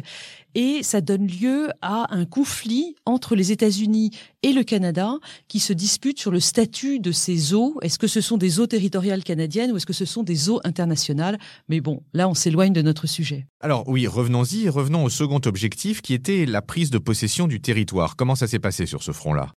et 0.55 0.81
ça 0.81 0.99
donne 0.99 1.27
lieu 1.27 1.69
à 1.81 2.07
un 2.13 2.25
conflit 2.25 2.95
entre 3.05 3.35
les 3.35 3.51
États-Unis 3.51 4.09
et 4.41 4.51
le 4.51 4.63
Canada 4.63 5.13
qui 5.47 5.59
se 5.59 5.73
disputent 5.73 6.19
sur 6.19 6.31
le 6.31 6.39
statut 6.39 6.99
de 6.99 7.11
ces 7.11 7.53
eaux. 7.53 7.77
Est-ce 7.83 7.99
que 7.99 8.07
ce 8.07 8.19
sont 8.19 8.37
des 8.37 8.59
eaux 8.59 8.65
territoriales 8.65 9.23
canadiennes 9.23 9.71
ou 9.71 9.77
est-ce 9.77 9.85
que 9.85 9.93
ce 9.93 10.05
sont 10.05 10.23
des 10.23 10.49
eaux 10.49 10.59
internationales? 10.63 11.37
Mais 11.69 11.81
bon, 11.81 12.01
là, 12.13 12.27
on 12.27 12.33
s'éloigne 12.33 12.73
de 12.73 12.81
notre 12.81 13.05
sujet. 13.05 13.45
Alors 13.61 13.87
oui, 13.87 14.07
revenons-y 14.07 14.69
revenons 14.69 15.03
au 15.03 15.09
second 15.09 15.41
objectif 15.45 16.01
qui 16.01 16.15
était 16.15 16.47
la 16.47 16.63
prise 16.63 16.89
de 16.89 16.97
possession 16.97 17.47
du 17.47 17.61
territoire. 17.61 18.15
Comment 18.15 18.35
ça 18.35 18.47
s'est 18.47 18.59
passé 18.59 18.87
sur 18.87 19.03
ce 19.03 19.11
front-là? 19.11 19.51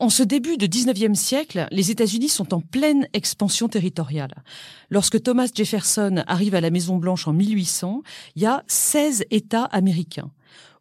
En 0.00 0.08
ce 0.08 0.22
début 0.22 0.56
de 0.56 0.66
19e 0.66 1.14
siècle, 1.14 1.66
les 1.70 1.90
États-Unis 1.90 2.28
sont 2.28 2.54
en 2.54 2.60
pleine 2.60 3.08
expansion 3.12 3.68
territoriale. 3.68 4.42
Lorsque 4.90 5.22
Thomas 5.22 5.48
Jefferson 5.54 6.22
arrive 6.26 6.54
à 6.54 6.60
la 6.60 6.70
Maison-Blanche 6.70 7.28
en 7.28 7.32
1800, 7.32 8.02
il 8.36 8.42
y 8.42 8.46
a 8.46 8.62
16 8.66 9.24
États 9.30 9.64
américains. 9.64 10.30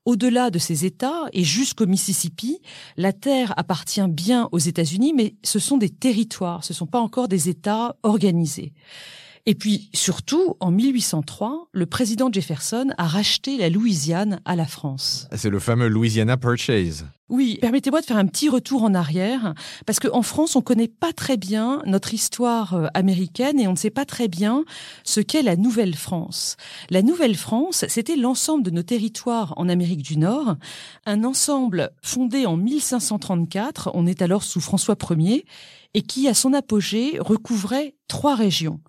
Au-delà 0.05 0.49
de 0.51 0.59
ces 0.59 0.85
États 0.85 1.25
et 1.33 1.43
jusqu'au 1.43 1.85
Mississippi, 1.85 2.59
la 2.95 3.11
terre 3.11 3.53
appartient 3.57 4.07
bien 4.07 4.47
aux 4.53 4.59
États-Unis, 4.59 5.13
mais 5.13 5.35
ce 5.43 5.59
sont 5.59 5.77
des 5.77 5.89
territoires, 5.89 6.63
ce 6.63 6.71
ne 6.71 6.77
sont 6.77 6.85
pas 6.85 7.01
encore 7.01 7.27
des 7.27 7.49
États 7.49 7.97
organisés. 8.03 8.73
Et 9.49 9.55
puis 9.55 9.89
surtout, 9.93 10.57
en 10.59 10.71
1803, 10.71 11.69
le 11.71 11.85
président 11.85 12.29
Jefferson 12.29 12.89
a 12.97 13.07
racheté 13.07 13.57
la 13.57 13.69
Louisiane 13.69 14.41
à 14.43 14.57
la 14.57 14.65
France. 14.65 15.29
C'est 15.37 15.49
le 15.49 15.59
fameux 15.59 15.87
Louisiana 15.87 16.35
Purchase. 16.35 17.05
Oui, 17.29 17.57
permettez-moi 17.61 18.01
de 18.01 18.05
faire 18.05 18.17
un 18.17 18.25
petit 18.25 18.49
retour 18.49 18.83
en 18.83 18.93
arrière, 18.93 19.53
parce 19.85 19.99
qu'en 19.99 20.21
France, 20.21 20.55
on 20.55 20.59
ne 20.59 20.63
connaît 20.63 20.87
pas 20.89 21.13
très 21.13 21.37
bien 21.37 21.81
notre 21.85 22.13
histoire 22.13 22.73
euh, 22.73 22.87
américaine 22.93 23.59
et 23.59 23.67
on 23.67 23.71
ne 23.71 23.77
sait 23.77 23.89
pas 23.89 24.05
très 24.05 24.27
bien 24.29 24.65
ce 25.03 25.19
qu'est 25.21 25.43
la 25.43 25.55
Nouvelle-France. 25.55 26.55
La 26.89 27.01
Nouvelle-France, 27.01 27.85
c'était 27.87 28.15
l'ensemble 28.15 28.63
de 28.63 28.71
nos 28.71 28.83
territoires 28.83 29.53
en 29.57 29.67
Amérique 29.67 30.03
du 30.03 30.17
Nord, 30.17 30.55
un 31.05 31.25
ensemble 31.25 31.91
fondé 32.01 32.45
en 32.45 32.55
1534, 32.55 33.91
on 33.93 34.07
est 34.07 34.21
alors 34.21 34.43
sous 34.43 34.61
François 34.61 34.97
Ier, 35.17 35.45
et 35.93 36.01
qui, 36.01 36.27
à 36.27 36.33
son 36.33 36.53
apogée, 36.53 37.17
recouvrait 37.19 37.95
trois 38.07 38.35
régions. 38.35 38.79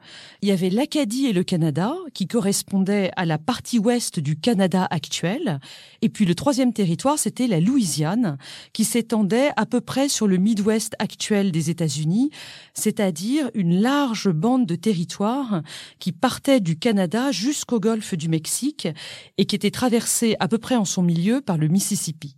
Il 0.43 0.49
y 0.49 0.53
avait 0.53 0.71
l'Acadie 0.71 1.27
et 1.27 1.33
le 1.33 1.43
Canada, 1.43 1.93
qui 2.15 2.27
correspondaient 2.27 3.11
à 3.17 3.27
la 3.27 3.39
partie 3.39 3.79
ouest 3.79 4.21
du 4.21 4.39
Canada 4.39 4.87
actuel, 4.91 5.59
et 6.03 6.09
puis 6.09 6.25
le 6.25 6.35
troisième 6.35 6.73
territoire, 6.73 7.19
c'était 7.19 7.49
la 7.49 7.61
Louisiane, 7.61 8.39
qui 8.73 8.85
s'étendait 8.85 9.51
à 9.57 9.67
peu 9.67 9.81
près 9.81 10.09
sur 10.09 10.29
le 10.29 10.37
Midwest 10.37 10.95
actuel 10.99 11.51
des 11.51 11.71
États-Unis, 11.71 12.31
c'est-à-dire 12.75 13.51
une 13.55 13.81
large 13.81 14.31
bande 14.31 14.67
de 14.67 14.77
territoire 14.77 15.63
qui 15.99 16.13
partait 16.13 16.61
du 16.61 16.79
Canada 16.79 17.33
jusqu'au 17.33 17.81
golfe 17.81 18.15
du 18.15 18.29
Mexique 18.29 18.89
et 19.37 19.47
qui 19.47 19.57
était 19.57 19.71
traversée 19.71 20.37
à 20.39 20.49
peu 20.49 20.59
près 20.59 20.77
en 20.77 20.85
son 20.85 21.03
milieu 21.03 21.41
par 21.41 21.59
le 21.59 21.69
Mississippi. 21.69 22.38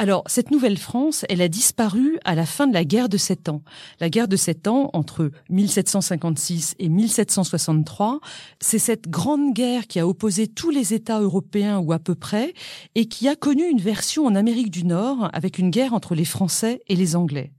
Alors, 0.00 0.24
cette 0.28 0.50
Nouvelle-France, 0.50 1.26
elle 1.28 1.42
a 1.42 1.48
disparu 1.48 2.18
à 2.24 2.34
la 2.34 2.46
fin 2.46 2.66
de 2.66 2.72
la 2.72 2.86
guerre 2.86 3.10
de 3.10 3.18
Sept 3.18 3.50
Ans. 3.50 3.60
La 4.00 4.08
guerre 4.08 4.28
de 4.28 4.36
Sept 4.36 4.66
Ans, 4.66 4.88
entre 4.94 5.30
1756 5.50 6.74
et 6.78 6.88
1763, 6.88 8.20
c'est 8.60 8.78
cette 8.78 9.10
grande 9.10 9.52
guerre 9.52 9.86
qui 9.86 10.00
a 10.00 10.08
opposé 10.08 10.48
tous 10.48 10.70
les 10.70 10.94
États 10.94 11.20
européens 11.20 11.80
ou 11.80 11.92
à 11.92 11.98
peu 11.98 12.14
près, 12.14 12.54
et 12.94 13.08
qui 13.08 13.28
a 13.28 13.36
connu 13.36 13.68
une 13.68 13.82
version 13.82 14.24
en 14.24 14.34
Amérique 14.36 14.70
du 14.70 14.86
Nord 14.86 15.28
avec 15.34 15.58
une 15.58 15.68
guerre 15.68 15.92
entre 15.92 16.14
les 16.14 16.24
Français 16.24 16.80
et 16.88 16.96
les 16.96 17.14
Anglais. 17.14 17.52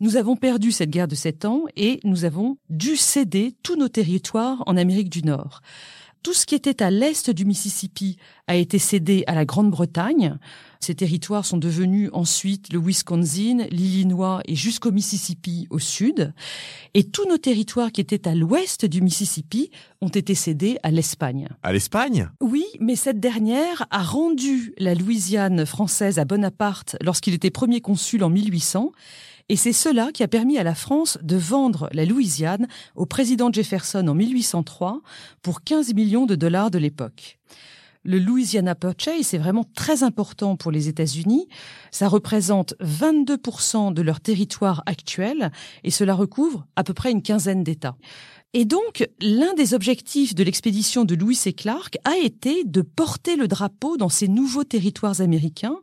Nous 0.00 0.16
avons 0.16 0.36
perdu 0.36 0.72
cette 0.72 0.88
guerre 0.88 1.06
de 1.06 1.16
Sept 1.16 1.44
Ans 1.44 1.64
et 1.76 2.00
nous 2.02 2.24
avons 2.24 2.56
dû 2.70 2.96
céder 2.96 3.54
tous 3.62 3.76
nos 3.76 3.88
territoires 3.88 4.62
en 4.64 4.78
Amérique 4.78 5.10
du 5.10 5.22
Nord. 5.22 5.60
Tout 6.22 6.34
ce 6.34 6.46
qui 6.46 6.54
était 6.54 6.82
à 6.82 6.90
l'est 6.90 7.30
du 7.30 7.44
Mississippi 7.44 8.16
a 8.46 8.56
été 8.56 8.78
cédé 8.78 9.24
à 9.26 9.34
la 9.34 9.44
Grande-Bretagne. 9.44 10.38
Ces 10.80 10.94
territoires 10.94 11.44
sont 11.44 11.58
devenus 11.58 12.10
ensuite 12.12 12.72
le 12.72 12.80
Wisconsin, 12.80 13.66
l'Illinois 13.70 14.40
et 14.46 14.54
jusqu'au 14.54 14.90
Mississippi 14.90 15.66
au 15.70 15.78
sud. 15.78 16.32
Et 16.94 17.04
tous 17.04 17.28
nos 17.28 17.38
territoires 17.38 17.92
qui 17.92 18.00
étaient 18.00 18.28
à 18.28 18.34
l'ouest 18.34 18.84
du 18.84 19.00
Mississippi 19.00 19.70
ont 20.00 20.08
été 20.08 20.34
cédés 20.34 20.78
à 20.82 20.90
l'Espagne. 20.90 21.48
À 21.62 21.72
l'Espagne? 21.72 22.30
Oui, 22.40 22.64
mais 22.80 22.96
cette 22.96 23.20
dernière 23.20 23.86
a 23.90 24.02
rendu 24.02 24.74
la 24.78 24.94
Louisiane 24.94 25.66
française 25.66 26.18
à 26.18 26.24
Bonaparte 26.24 26.96
lorsqu'il 27.00 27.34
était 27.34 27.50
premier 27.50 27.80
consul 27.80 28.24
en 28.24 28.30
1800 28.30 28.92
et 29.48 29.56
c'est 29.56 29.72
cela 29.72 30.10
qui 30.12 30.22
a 30.22 30.28
permis 30.28 30.58
à 30.58 30.62
la 30.62 30.74
France 30.74 31.18
de 31.22 31.36
vendre 31.36 31.88
la 31.92 32.04
Louisiane 32.04 32.68
au 32.94 33.06
président 33.06 33.50
Jefferson 33.52 34.06
en 34.06 34.14
1803 34.14 35.00
pour 35.42 35.62
15 35.62 35.94
millions 35.94 36.26
de 36.26 36.34
dollars 36.34 36.70
de 36.70 36.78
l'époque. 36.78 37.38
Le 38.04 38.18
Louisiana 38.18 38.74
Purchase 38.74 39.34
est 39.34 39.38
vraiment 39.38 39.64
très 39.74 40.02
important 40.02 40.56
pour 40.56 40.70
les 40.70 40.88
États-Unis. 40.88 41.48
Ça 41.90 42.08
représente 42.08 42.74
22% 42.80 43.92
de 43.92 44.02
leur 44.02 44.20
territoire 44.20 44.82
actuel 44.86 45.50
et 45.82 45.90
cela 45.90 46.14
recouvre 46.14 46.66
à 46.76 46.84
peu 46.84 46.94
près 46.94 47.10
une 47.10 47.22
quinzaine 47.22 47.64
d'États. 47.64 47.96
Et 48.54 48.64
donc, 48.64 49.06
l'un 49.20 49.52
des 49.52 49.74
objectifs 49.74 50.34
de 50.34 50.42
l'expédition 50.42 51.04
de 51.04 51.14
Louis 51.14 51.38
et 51.44 51.52
Clark 51.52 51.98
a 52.04 52.16
été 52.16 52.64
de 52.64 52.80
porter 52.80 53.36
le 53.36 53.46
drapeau 53.46 53.98
dans 53.98 54.08
ces 54.08 54.26
nouveaux 54.26 54.64
territoires 54.64 55.20
américains, 55.20 55.76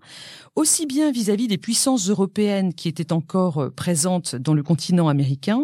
aussi 0.55 0.87
bien 0.87 1.11
vis-à-vis 1.11 1.47
des 1.47 1.59
puissances 1.59 2.09
européennes 2.09 2.73
qui 2.73 2.87
étaient 2.87 3.13
encore 3.13 3.59
euh, 3.59 3.69
présentes 3.69 4.35
dans 4.35 4.55
le 4.55 4.63
continent 4.63 5.09
américain, 5.09 5.61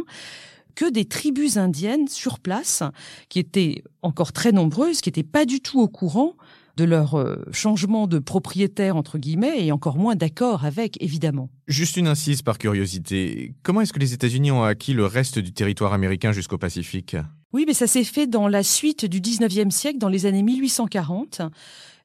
que 0.75 0.89
des 0.91 1.05
tribus 1.05 1.57
indiennes 1.57 2.07
sur 2.07 2.39
place, 2.39 2.83
qui 3.29 3.39
étaient 3.39 3.83
encore 4.03 4.31
très 4.31 4.51
nombreuses, 4.51 5.01
qui 5.01 5.09
n'étaient 5.09 5.23
pas 5.23 5.45
du 5.45 5.59
tout 5.59 5.81
au 5.81 5.87
courant 5.87 6.35
de 6.77 6.83
leur 6.83 7.15
euh, 7.15 7.43
changement 7.51 8.07
de 8.07 8.19
propriétaire, 8.19 8.95
entre 8.95 9.17
guillemets, 9.17 9.65
et 9.65 9.71
encore 9.71 9.97
moins 9.97 10.15
d'accord 10.15 10.65
avec, 10.65 11.01
évidemment. 11.01 11.49
Juste 11.67 11.97
une 11.97 12.07
incise 12.07 12.41
par 12.41 12.57
curiosité. 12.57 13.53
Comment 13.63 13.81
est-ce 13.81 13.93
que 13.93 13.99
les 13.99 14.13
États-Unis 14.13 14.51
ont 14.51 14.63
acquis 14.63 14.93
le 14.93 15.05
reste 15.05 15.39
du 15.39 15.53
territoire 15.53 15.93
américain 15.93 16.31
jusqu'au 16.31 16.57
Pacifique? 16.57 17.15
Oui, 17.53 17.65
mais 17.67 17.73
ça 17.73 17.87
s'est 17.87 18.05
fait 18.05 18.27
dans 18.27 18.47
la 18.47 18.63
suite 18.63 19.05
du 19.05 19.19
19e 19.19 19.71
siècle, 19.71 19.97
dans 19.97 20.07
les 20.07 20.25
années 20.25 20.43
1840. 20.43 21.41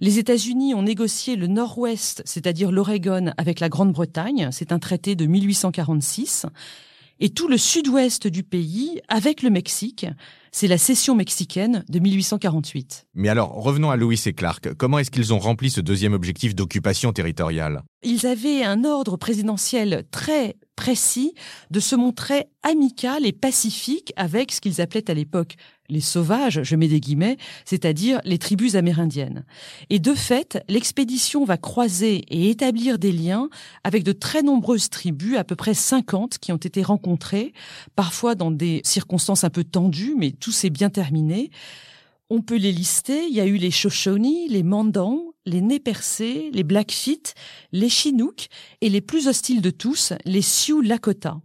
Les 0.00 0.18
États-Unis 0.18 0.75
ont 0.75 0.82
négocié 0.82 1.37
le 1.37 1.46
nord-ouest, 1.46 2.23
c'est-à-dire 2.25 2.73
l'Oregon, 2.73 3.32
avec 3.37 3.61
la 3.61 3.68
Grande-Bretagne. 3.68 4.49
C'est 4.50 4.73
un 4.73 4.78
traité 4.78 5.14
de 5.14 5.26
1846 5.26 6.46
et 7.20 7.30
tout 7.30 7.49
le 7.49 7.56
sud-ouest 7.56 8.26
du 8.26 8.42
pays 8.42 9.00
avec 9.08 9.42
le 9.42 9.50
Mexique. 9.50 10.06
C'est 10.58 10.68
la 10.68 10.78
cession 10.78 11.14
mexicaine 11.14 11.84
de 11.90 11.98
1848. 11.98 13.08
Mais 13.12 13.28
alors, 13.28 13.52
revenons 13.62 13.90
à 13.90 13.96
Lewis 13.98 14.22
et 14.25 14.32
Clark. 14.32 14.72
Comment 14.72 14.98
est-ce 14.98 15.10
qu'ils 15.10 15.34
ont 15.34 15.38
rempli 15.38 15.68
ce 15.68 15.82
deuxième 15.82 16.14
objectif 16.14 16.54
d'occupation 16.54 17.12
territoriale? 17.12 17.82
Ils 18.02 18.26
avaient 18.26 18.64
un 18.64 18.84
ordre 18.84 19.18
présidentiel 19.18 20.04
très 20.10 20.56
précis 20.75 21.34
de 21.70 21.78
se 21.78 21.94
montrer 21.94 22.46
amical 22.62 23.26
et 23.26 23.32
pacifique 23.32 24.14
avec 24.16 24.50
ce 24.50 24.62
qu'ils 24.62 24.80
appelaient 24.80 25.10
à 25.10 25.14
l'époque 25.14 25.56
les 25.88 26.00
sauvages, 26.00 26.62
je 26.62 26.76
mets 26.76 26.88
des 26.88 27.00
guillemets, 27.00 27.37
c'est-à-dire 27.64 28.21
les 28.25 28.38
tribus 28.38 28.75
amérindiennes. 28.75 29.45
Et 29.90 29.99
de 29.99 30.14
fait, 30.14 30.62
l'expédition 30.69 31.45
va 31.45 31.57
croiser 31.57 32.25
et 32.28 32.50
établir 32.50 32.99
des 32.99 33.12
liens 33.12 33.49
avec 33.85 34.02
de 34.02 34.12
très 34.12 34.43
nombreuses 34.43 34.90
tribus, 34.90 35.37
à 35.37 35.45
peu 35.45 35.57
près 35.57 35.75
50 35.75 36.38
qui 36.38 36.52
ont 36.52 36.57
été 36.57 36.83
rencontrées, 36.83 37.52
parfois 37.95 38.35
dans 38.35 38.50
des 38.50 38.81
circonstances 38.85 39.45
un 39.45 39.50
peu 39.50 39.64
tendues, 39.64 40.14
mais 40.16 40.31
tout 40.31 40.52
s'est 40.52 40.71
bien 40.71 40.90
terminé. 40.90 41.50
On 42.28 42.43
peut 42.43 42.57
les 42.57 42.73
lister. 42.73 43.26
Il 43.26 43.35
y 43.35 43.40
a 43.40 43.47
eu 43.47 43.57
les 43.57 43.71
Shoshone, 43.71 44.49
les 44.49 44.62
Mandans, 44.64 45.35
les 45.45 45.61
Nez 45.61 45.78
percés, 45.78 46.50
les 46.52 46.64
Blackfeet, 46.64 47.23
les 47.73 47.88
Chinook 47.88 48.49
et 48.81 48.88
les 48.88 49.00
plus 49.00 49.28
hostiles 49.28 49.62
de 49.62 49.71
tous, 49.71 50.12
les 50.25 50.43
Sioux 50.43 50.81
Lakota. 50.81 51.40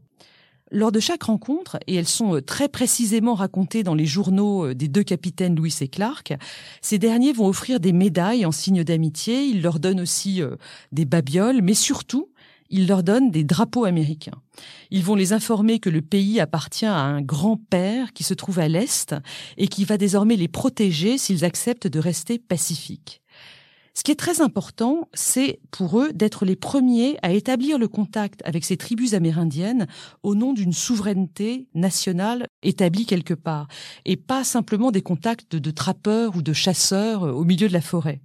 Lors 0.73 0.93
de 0.93 1.01
chaque 1.01 1.23
rencontre, 1.23 1.77
et 1.85 1.95
elles 1.95 2.07
sont 2.07 2.35
euh, 2.35 2.41
très 2.41 2.69
précisément 2.69 3.35
racontées 3.35 3.83
dans 3.83 3.93
les 3.93 4.05
journaux 4.05 4.67
euh, 4.67 4.73
des 4.73 4.87
deux 4.87 5.03
capitaines 5.03 5.53
Louis 5.53 5.75
et 5.81 5.89
Clark, 5.89 6.33
ces 6.81 6.97
derniers 6.97 7.33
vont 7.33 7.47
offrir 7.47 7.81
des 7.81 7.91
médailles 7.91 8.45
en 8.45 8.53
signe 8.53 8.85
d'amitié, 8.85 9.43
ils 9.43 9.61
leur 9.61 9.81
donnent 9.81 9.99
aussi 9.99 10.41
euh, 10.41 10.55
des 10.93 11.03
babioles, 11.03 11.61
mais 11.61 11.73
surtout, 11.73 12.29
ils 12.69 12.87
leur 12.87 13.03
donnent 13.03 13.31
des 13.31 13.43
drapeaux 13.43 13.83
américains. 13.83 14.41
Ils 14.91 15.03
vont 15.03 15.15
les 15.15 15.33
informer 15.33 15.79
que 15.79 15.89
le 15.89 16.01
pays 16.01 16.39
appartient 16.39 16.85
à 16.85 17.01
un 17.01 17.21
grand-père 17.21 18.13
qui 18.13 18.23
se 18.23 18.33
trouve 18.33 18.59
à 18.59 18.69
l'Est 18.69 19.13
et 19.57 19.67
qui 19.67 19.83
va 19.83 19.97
désormais 19.97 20.37
les 20.37 20.47
protéger 20.47 21.17
s'ils 21.17 21.43
acceptent 21.43 21.87
de 21.87 21.99
rester 21.99 22.39
pacifiques. 22.39 23.21
Ce 23.93 24.03
qui 24.03 24.12
est 24.12 24.15
très 24.15 24.41
important, 24.41 25.10
c'est 25.13 25.60
pour 25.69 26.00
eux 26.00 26.13
d'être 26.13 26.45
les 26.45 26.55
premiers 26.55 27.17
à 27.24 27.31
établir 27.31 27.77
le 27.77 27.88
contact 27.89 28.41
avec 28.45 28.63
ces 28.63 28.77
tribus 28.77 29.13
amérindiennes 29.13 29.88
au 30.24 30.33
nom 30.33 30.53
d'une 30.53 30.71
souveraineté 30.71 31.67
nationale 31.74 32.48
établie 32.63 33.05
quelque 33.05 33.33
part, 33.33 33.67
et 34.05 34.15
pas 34.15 34.43
simplement 34.43 34.91
des 34.91 35.01
contacts 35.01 35.55
de 35.55 35.71
trappeurs 35.71 36.36
ou 36.38 36.41
de 36.41 36.53
chasseurs 36.53 37.24
au 37.24 37.43
milieu 37.43 37.67
de 37.67 37.74
la 37.74 37.81
forêt 37.81 38.21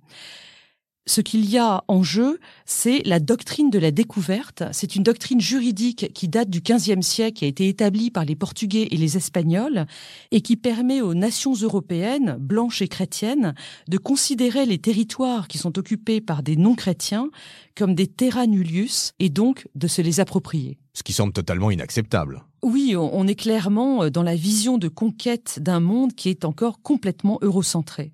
ce 1.06 1.20
qu'il 1.20 1.48
y 1.48 1.56
a 1.56 1.84
en 1.86 2.02
jeu, 2.02 2.40
c'est 2.64 3.00
la 3.04 3.20
doctrine 3.20 3.70
de 3.70 3.78
la 3.78 3.92
découverte. 3.92 4.64
C'est 4.72 4.96
une 4.96 5.04
doctrine 5.04 5.40
juridique 5.40 6.12
qui 6.12 6.28
date 6.28 6.50
du 6.50 6.60
XVe 6.60 7.00
siècle, 7.00 7.38
qui 7.38 7.44
a 7.44 7.48
été 7.48 7.68
établie 7.68 8.10
par 8.10 8.24
les 8.24 8.34
Portugais 8.34 8.88
et 8.90 8.96
les 8.96 9.16
Espagnols, 9.16 9.86
et 10.32 10.40
qui 10.40 10.56
permet 10.56 11.00
aux 11.00 11.14
nations 11.14 11.54
européennes, 11.54 12.36
blanches 12.40 12.82
et 12.82 12.88
chrétiennes, 12.88 13.54
de 13.88 13.98
considérer 13.98 14.66
les 14.66 14.78
territoires 14.78 15.46
qui 15.46 15.58
sont 15.58 15.78
occupés 15.78 16.20
par 16.20 16.42
des 16.42 16.56
non-chrétiens 16.56 17.30
comme 17.76 17.94
des 17.94 18.06
terra 18.06 18.46
nullius, 18.46 19.12
et 19.18 19.28
donc 19.28 19.68
de 19.74 19.86
se 19.86 20.00
les 20.00 20.18
approprier. 20.18 20.78
Ce 20.94 21.02
qui 21.02 21.12
semble 21.12 21.34
totalement 21.34 21.70
inacceptable. 21.70 22.42
Oui, 22.62 22.96
on 22.96 23.26
est 23.26 23.34
clairement 23.34 24.08
dans 24.08 24.22
la 24.22 24.34
vision 24.34 24.78
de 24.78 24.88
conquête 24.88 25.58
d'un 25.60 25.78
monde 25.78 26.14
qui 26.14 26.30
est 26.30 26.46
encore 26.46 26.80
complètement 26.80 27.38
eurocentré. 27.42 28.12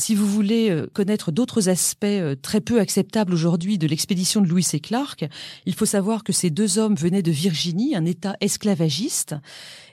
Si 0.00 0.14
vous 0.14 0.26
voulez 0.26 0.70
euh, 0.70 0.86
connaître 0.92 1.32
d'autres 1.32 1.68
aspects 1.68 2.04
euh, 2.04 2.36
très 2.40 2.60
peu 2.60 2.78
acceptables 2.78 3.34
aujourd'hui 3.34 3.78
de 3.78 3.88
l'expédition 3.88 4.40
de 4.40 4.46
Louis 4.46 4.66
et 4.72 4.78
Clark, 4.78 5.26
il 5.66 5.74
faut 5.74 5.86
savoir 5.86 6.22
que 6.22 6.32
ces 6.32 6.50
deux 6.50 6.78
hommes 6.78 6.94
venaient 6.94 7.22
de 7.22 7.32
Virginie, 7.32 7.96
un 7.96 8.04
État 8.04 8.36
esclavagiste, 8.40 9.34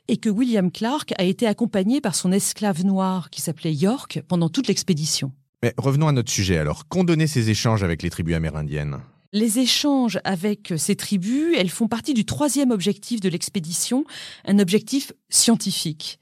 et 0.07 0.17
que 0.17 0.29
William 0.29 0.71
Clark 0.71 1.13
a 1.17 1.23
été 1.23 1.47
accompagné 1.47 2.01
par 2.01 2.13
son 2.13 2.31
esclave 2.31 2.85
noir 2.85 3.31
qui 3.31 3.41
s'appelait 3.41 3.73
York 3.73 4.21
pendant 4.27 4.47
toute 4.47 4.67
l'expédition. 4.67 5.31
Mais 5.63 5.73
revenons 5.77 6.07
à 6.07 6.11
notre 6.11 6.31
sujet 6.31 6.59
alors. 6.59 6.87
Qu'ont 6.87 7.03
donné 7.03 7.25
ces 7.25 7.49
échanges 7.49 7.83
avec 7.83 8.03
les 8.03 8.11
tribus 8.11 8.35
amérindiennes 8.35 8.99
les 9.33 9.59
échanges 9.59 10.17
avec 10.23 10.73
ces 10.77 10.95
tribus, 10.95 11.55
elles 11.57 11.69
font 11.69 11.89
partie 11.89 12.13
du 12.13 12.23
troisième 12.23 12.71
objectif 12.71 13.19
de 13.19 13.27
l'expédition, 13.27 14.05
un 14.45 14.59
objectif 14.59 15.11
scientifique. 15.29 16.19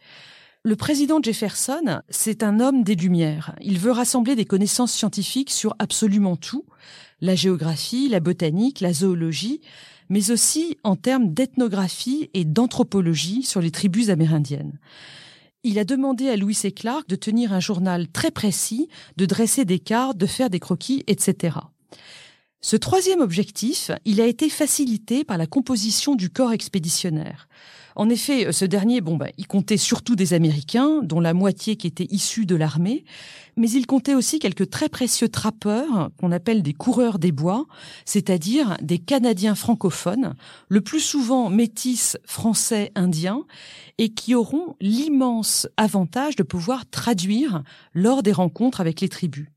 Le 0.65 0.77
président 0.77 1.22
Jefferson, 1.22 2.00
c'est 2.10 2.41
un 2.41 2.62
homme 2.62 2.84
des 2.84 2.96
Lumières. 2.96 3.53
Il 3.60 3.79
veut 3.79 3.91
rassembler 3.91 4.34
des 4.38 4.46
connaissances 4.46 4.93
scientifiques 4.93 5.51
sur 5.51 5.75
absolument 5.77 6.38
tout, 6.38 6.63
la 7.20 7.36
géographie, 7.36 8.08
la 8.08 8.22
botanique, 8.22 8.79
la 8.79 8.93
zoologie, 8.93 9.60
mais 10.08 10.32
aussi 10.32 10.77
en 10.86 10.96
termes 10.96 11.34
d'ethnographie 11.34 12.29
et 12.34 12.46
d'anthropologie 12.46 13.43
sur 13.43 13.60
les 13.60 13.72
tribus 13.72 14.08
amérindiennes. 14.08 14.79
Il 15.63 15.79
a 15.79 15.84
demandé 15.84 16.29
à 16.29 16.38
Louis 16.38 16.58
et 16.63 16.72
Clark 16.72 17.10
de 17.10 17.17
tenir 17.17 17.51
un 17.51 17.60
journal 17.60 18.08
très 18.08 18.32
précis, 18.32 18.88
de 19.17 19.25
dresser 19.25 19.65
des 19.65 19.79
cartes, 19.79 20.17
de 20.17 20.25
faire 20.25 20.50
des 20.50 20.62
croquis, 20.62 21.03
etc. 21.08 21.58
Ce 22.65 22.77
troisième 22.77 23.20
objectif, 23.20 23.91
il 24.05 24.22
a 24.22 24.25
été 24.25 24.48
facilité 24.48 25.25
par 25.25 25.38
la 25.38 25.48
composition 25.48 26.15
du 26.15 26.29
corps 26.29 26.53
expéditionnaire. 26.53 27.50
En 27.98 28.08
effet, 28.08 28.53
ce 28.53 28.63
dernier, 28.63 29.01
bon, 29.01 29.17
bah, 29.17 29.27
il 29.38 29.48
comptait 29.48 29.75
surtout 29.75 30.15
des 30.15 30.34
Américains, 30.34 31.01
dont 31.03 31.20
la 31.20 31.34
moitié 31.34 31.75
qui 31.75 31.88
étaient 31.88 32.08
issus 32.10 32.46
de 32.46 32.55
l'armée, 32.55 33.03
mais 33.58 33.70
il 33.70 33.86
comptait 33.86 34.15
aussi 34.15 34.39
quelques 34.39 34.70
très 34.70 34.88
précieux 34.88 35.27
trappeurs 35.27 36.10
qu'on 36.17 36.32
appelle 36.32 36.63
des 36.63 36.72
coureurs 36.72 37.20
des 37.20 37.34
bois, 37.34 37.65
c'est-à-dire 38.05 38.77
des 38.82 38.98
Canadiens 38.98 39.55
francophones, 39.55 40.34
le 40.70 40.79
plus 40.79 41.01
souvent 41.01 41.50
métis 41.50 42.17
français 42.24 42.93
indiens, 42.96 43.43
et 43.98 44.13
qui 44.13 44.36
auront 44.36 44.77
l'immense 44.79 45.67
avantage 45.75 46.38
de 46.38 46.43
pouvoir 46.43 46.89
traduire 46.89 47.62
lors 47.93 48.24
des 48.24 48.32
rencontres 48.32 48.79
avec 48.79 49.01
les 49.01 49.10
tribus. 49.10 49.52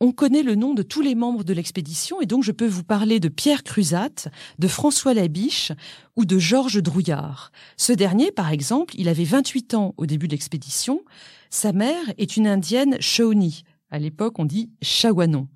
On 0.00 0.12
connaît 0.12 0.44
le 0.44 0.54
nom 0.54 0.74
de 0.74 0.82
tous 0.82 1.00
les 1.00 1.16
membres 1.16 1.42
de 1.42 1.52
l'expédition 1.52 2.20
et 2.20 2.26
donc 2.26 2.44
je 2.44 2.52
peux 2.52 2.68
vous 2.68 2.84
parler 2.84 3.18
de 3.18 3.28
Pierre 3.28 3.64
Cruzat, 3.64 4.30
de 4.58 4.68
François 4.68 5.12
Labiche 5.12 5.72
ou 6.14 6.24
de 6.24 6.38
Georges 6.38 6.80
Drouillard. 6.80 7.50
Ce 7.76 7.92
dernier, 7.92 8.30
par 8.30 8.52
exemple, 8.52 8.94
il 8.96 9.08
avait 9.08 9.24
28 9.24 9.74
ans 9.74 9.94
au 9.96 10.06
début 10.06 10.28
de 10.28 10.32
l'expédition. 10.32 11.02
Sa 11.50 11.72
mère 11.72 12.04
est 12.16 12.36
une 12.36 12.46
indienne 12.46 12.96
Shawnee. 13.00 13.64
À 13.90 13.98
l'époque, 13.98 14.38
on 14.38 14.44
dit 14.44 14.70
Shawanon. 14.82 15.48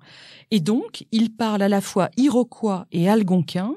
Et 0.51 0.59
donc, 0.59 1.05
il 1.11 1.33
parle 1.33 1.61
à 1.61 1.69
la 1.69 1.81
fois 1.81 2.09
iroquois 2.17 2.87
et 2.91 3.07
algonquin, 3.07 3.75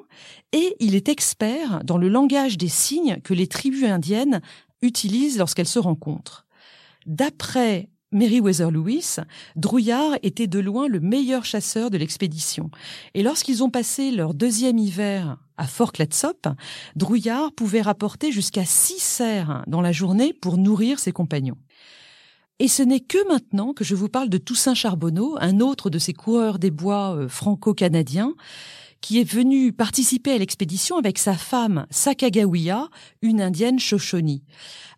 et 0.53 0.75
il 0.81 0.95
est 0.95 1.09
expert 1.09 1.85
dans 1.85 1.99
le 1.99 2.09
langage 2.09 2.59
des 2.59 2.69
signes 2.69 3.21
que 3.23 3.35
les 3.35 3.47
tribus 3.47 3.85
indiennes 3.85 4.41
utilisent 4.83 5.39
lorsqu'elles 5.39 5.69
se 5.69 5.79
rencontrent. 5.79 6.47
D'après 7.07 7.89
Meriwether 8.13 8.71
Lewis, 8.71 9.17
Drouillard 9.57 10.13
était 10.23 10.47
de 10.47 10.61
loin 10.61 10.87
le 10.89 11.01
meilleur 11.01 11.45
chasseur 11.45 11.91
de 11.91 11.99
l'expédition. 11.99 12.71
Et 13.15 13.23
lorsqu'ils 13.23 13.65
ont 13.65 13.71
passé 13.71 14.13
leur 14.13 14.33
deuxième 14.33 14.79
hiver 14.79 15.39
à 15.57 15.67
Fort 15.67 15.93
Clatsop, 15.93 16.47
Drouillard 16.95 17.53
pouvait 17.53 17.83
rapporter 17.83 18.31
jusqu'à 18.31 18.65
six 18.65 19.01
cerfs 19.01 19.65
dans 19.67 19.81
la 19.81 19.93
journée 19.93 20.33
pour 20.33 20.57
nourrir 20.57 20.99
ses 20.99 21.13
compagnons. 21.13 21.59
Et 22.59 22.69
ce 22.69 22.83
n'est 22.83 23.01
que 23.01 23.29
maintenant 23.29 23.75
que 23.75 23.85
je 23.85 23.95
vous 23.95 24.09
parle 24.09 24.31
de 24.31 24.39
Toussaint 24.39 24.75
Charbonneau, 24.75 25.37
un 25.41 25.61
autre 25.61 25.91
de 25.91 25.99
ces 25.99 26.15
coureurs 26.15 26.59
des 26.59 26.71
bois 26.71 27.15
euh, 27.15 27.29
franco-canadiens, 27.29 28.35
qui 29.01 29.21
est 29.21 29.31
venu 29.31 29.73
participer 29.73 30.33
à 30.33 30.39
l'expédition 30.39 30.97
avec 30.97 31.19
sa 31.19 31.35
femme 31.35 31.87
Sakagawiya, 31.91 32.89
une 33.23 33.41
indienne 33.41 33.79
Shoshone. 33.79 34.41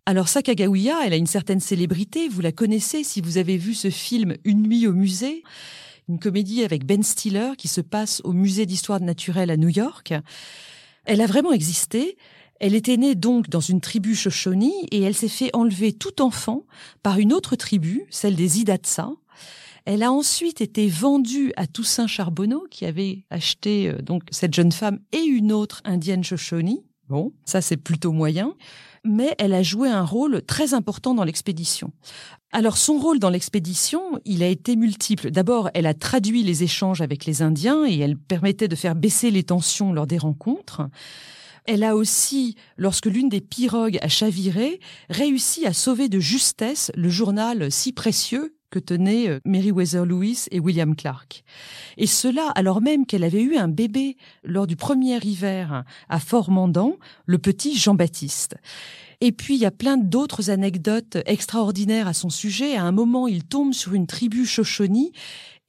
Alors 0.05 0.27
Sakagawiya, 0.27 0.99
elle 1.05 1.13
a 1.13 1.17
une 1.17 1.27
certaine 1.27 1.59
célébrité, 1.59 2.27
vous 2.27 2.41
la 2.41 2.51
connaissez 2.51 3.03
si 3.03 3.21
vous 3.21 3.37
avez 3.37 3.57
vu 3.57 3.73
ce 3.73 3.89
film 3.89 4.35
Une 4.43 4.63
nuit 4.63 4.87
au 4.87 4.93
musée, 4.93 5.43
une 6.07 6.19
comédie 6.19 6.63
avec 6.63 6.85
Ben 6.85 7.03
Stiller 7.03 7.51
qui 7.57 7.67
se 7.67 7.81
passe 7.81 8.21
au 8.23 8.33
musée 8.33 8.65
d'histoire 8.65 8.99
naturelle 8.99 9.51
à 9.51 9.57
New 9.57 9.69
York. 9.69 10.13
Elle 11.05 11.21
a 11.21 11.27
vraiment 11.27 11.51
existé. 11.51 12.17
Elle 12.59 12.75
était 12.75 12.97
née 12.97 13.15
donc 13.15 13.49
dans 13.49 13.61
une 13.61 13.79
tribu 13.79 14.15
Shoshone 14.15 14.71
et 14.91 15.01
elle 15.01 15.15
s'est 15.15 15.27
fait 15.27 15.49
enlever 15.55 15.93
tout 15.93 16.21
enfant 16.21 16.63
par 17.03 17.19
une 17.19 17.31
autre 17.31 17.55
tribu, 17.55 18.05
celle 18.09 18.35
des 18.35 18.59
Idatsa. 18.59 19.11
Elle 19.91 20.03
a 20.03 20.11
ensuite 20.11 20.61
été 20.61 20.87
vendue 20.87 21.51
à 21.57 21.65
Toussaint 21.65 22.05
Charbonneau 22.05 22.67
qui 22.69 22.85
avait 22.85 23.25
acheté 23.31 23.89
euh, 23.89 24.03
donc 24.03 24.21
cette 24.29 24.53
jeune 24.53 24.71
femme 24.71 24.99
et 25.11 25.23
une 25.23 25.51
autre 25.51 25.81
indienne 25.83 26.23
Shoshone. 26.23 26.77
Bon, 27.07 27.33
ça 27.43 27.59
c'est 27.59 27.75
plutôt 27.75 28.11
moyen 28.11 28.53
mais 29.03 29.33
elle 29.39 29.53
a 29.53 29.63
joué 29.63 29.89
un 29.89 30.03
rôle 30.03 30.43
très 30.43 30.75
important 30.75 31.15
dans 31.15 31.23
l'expédition. 31.23 31.91
Alors 32.51 32.77
son 32.77 32.99
rôle 32.99 33.17
dans 33.17 33.31
l'expédition, 33.31 34.19
il 34.25 34.43
a 34.43 34.47
été 34.47 34.75
multiple. 34.75 35.31
D'abord, 35.31 35.71
elle 35.73 35.87
a 35.87 35.95
traduit 35.95 36.43
les 36.43 36.63
échanges 36.63 37.01
avec 37.01 37.25
les 37.25 37.41
Indiens 37.41 37.85
et 37.87 37.97
elle 37.97 38.17
permettait 38.17 38.67
de 38.67 38.75
faire 38.75 38.95
baisser 38.95 39.31
les 39.31 39.43
tensions 39.43 39.91
lors 39.93 40.05
des 40.05 40.17
rencontres. 40.19 40.81
Elle 41.65 41.83
a 41.83 41.95
aussi, 41.95 42.55
lorsque 42.77 43.05
l'une 43.05 43.29
des 43.29 43.41
pirogues 43.41 43.97
a 44.01 44.09
chaviré, 44.09 44.81
réussi 45.09 45.65
à 45.65 45.73
sauver 45.73 46.09
de 46.09 46.19
justesse 46.19 46.91
le 46.93 47.09
journal 47.09 47.71
si 47.71 47.93
précieux 47.93 48.58
que 48.69 48.79
tenaient 48.79 49.29
euh, 49.29 49.39
Meriwether 49.45 50.05
Lewis 50.05 50.45
et 50.51 50.59
William 50.59 50.95
Clark. 50.95 51.43
Et 51.97 52.07
cela 52.07 52.49
alors 52.55 52.81
même 52.81 53.05
qu'elle 53.05 53.23
avait 53.23 53.41
eu 53.41 53.57
un 53.57 53.67
bébé 53.67 54.17
lors 54.43 54.67
du 54.67 54.75
premier 54.75 55.17
hiver 55.19 55.83
à 56.09 56.19
Fort-Mandant, 56.19 56.97
le 57.25 57.37
petit 57.37 57.77
Jean-Baptiste. 57.77 58.55
Et 59.21 59.31
puis 59.31 59.55
il 59.55 59.61
y 59.61 59.65
a 59.65 59.71
plein 59.71 59.97
d'autres 59.97 60.49
anecdotes 60.49 61.17
extraordinaires 61.25 62.07
à 62.07 62.13
son 62.13 62.29
sujet. 62.29 62.75
À 62.75 62.83
un 62.83 62.91
moment, 62.91 63.27
il 63.27 63.43
tombe 63.43 63.73
sur 63.73 63.93
une 63.93 64.07
tribu 64.07 64.45
Shoshone 64.45 65.09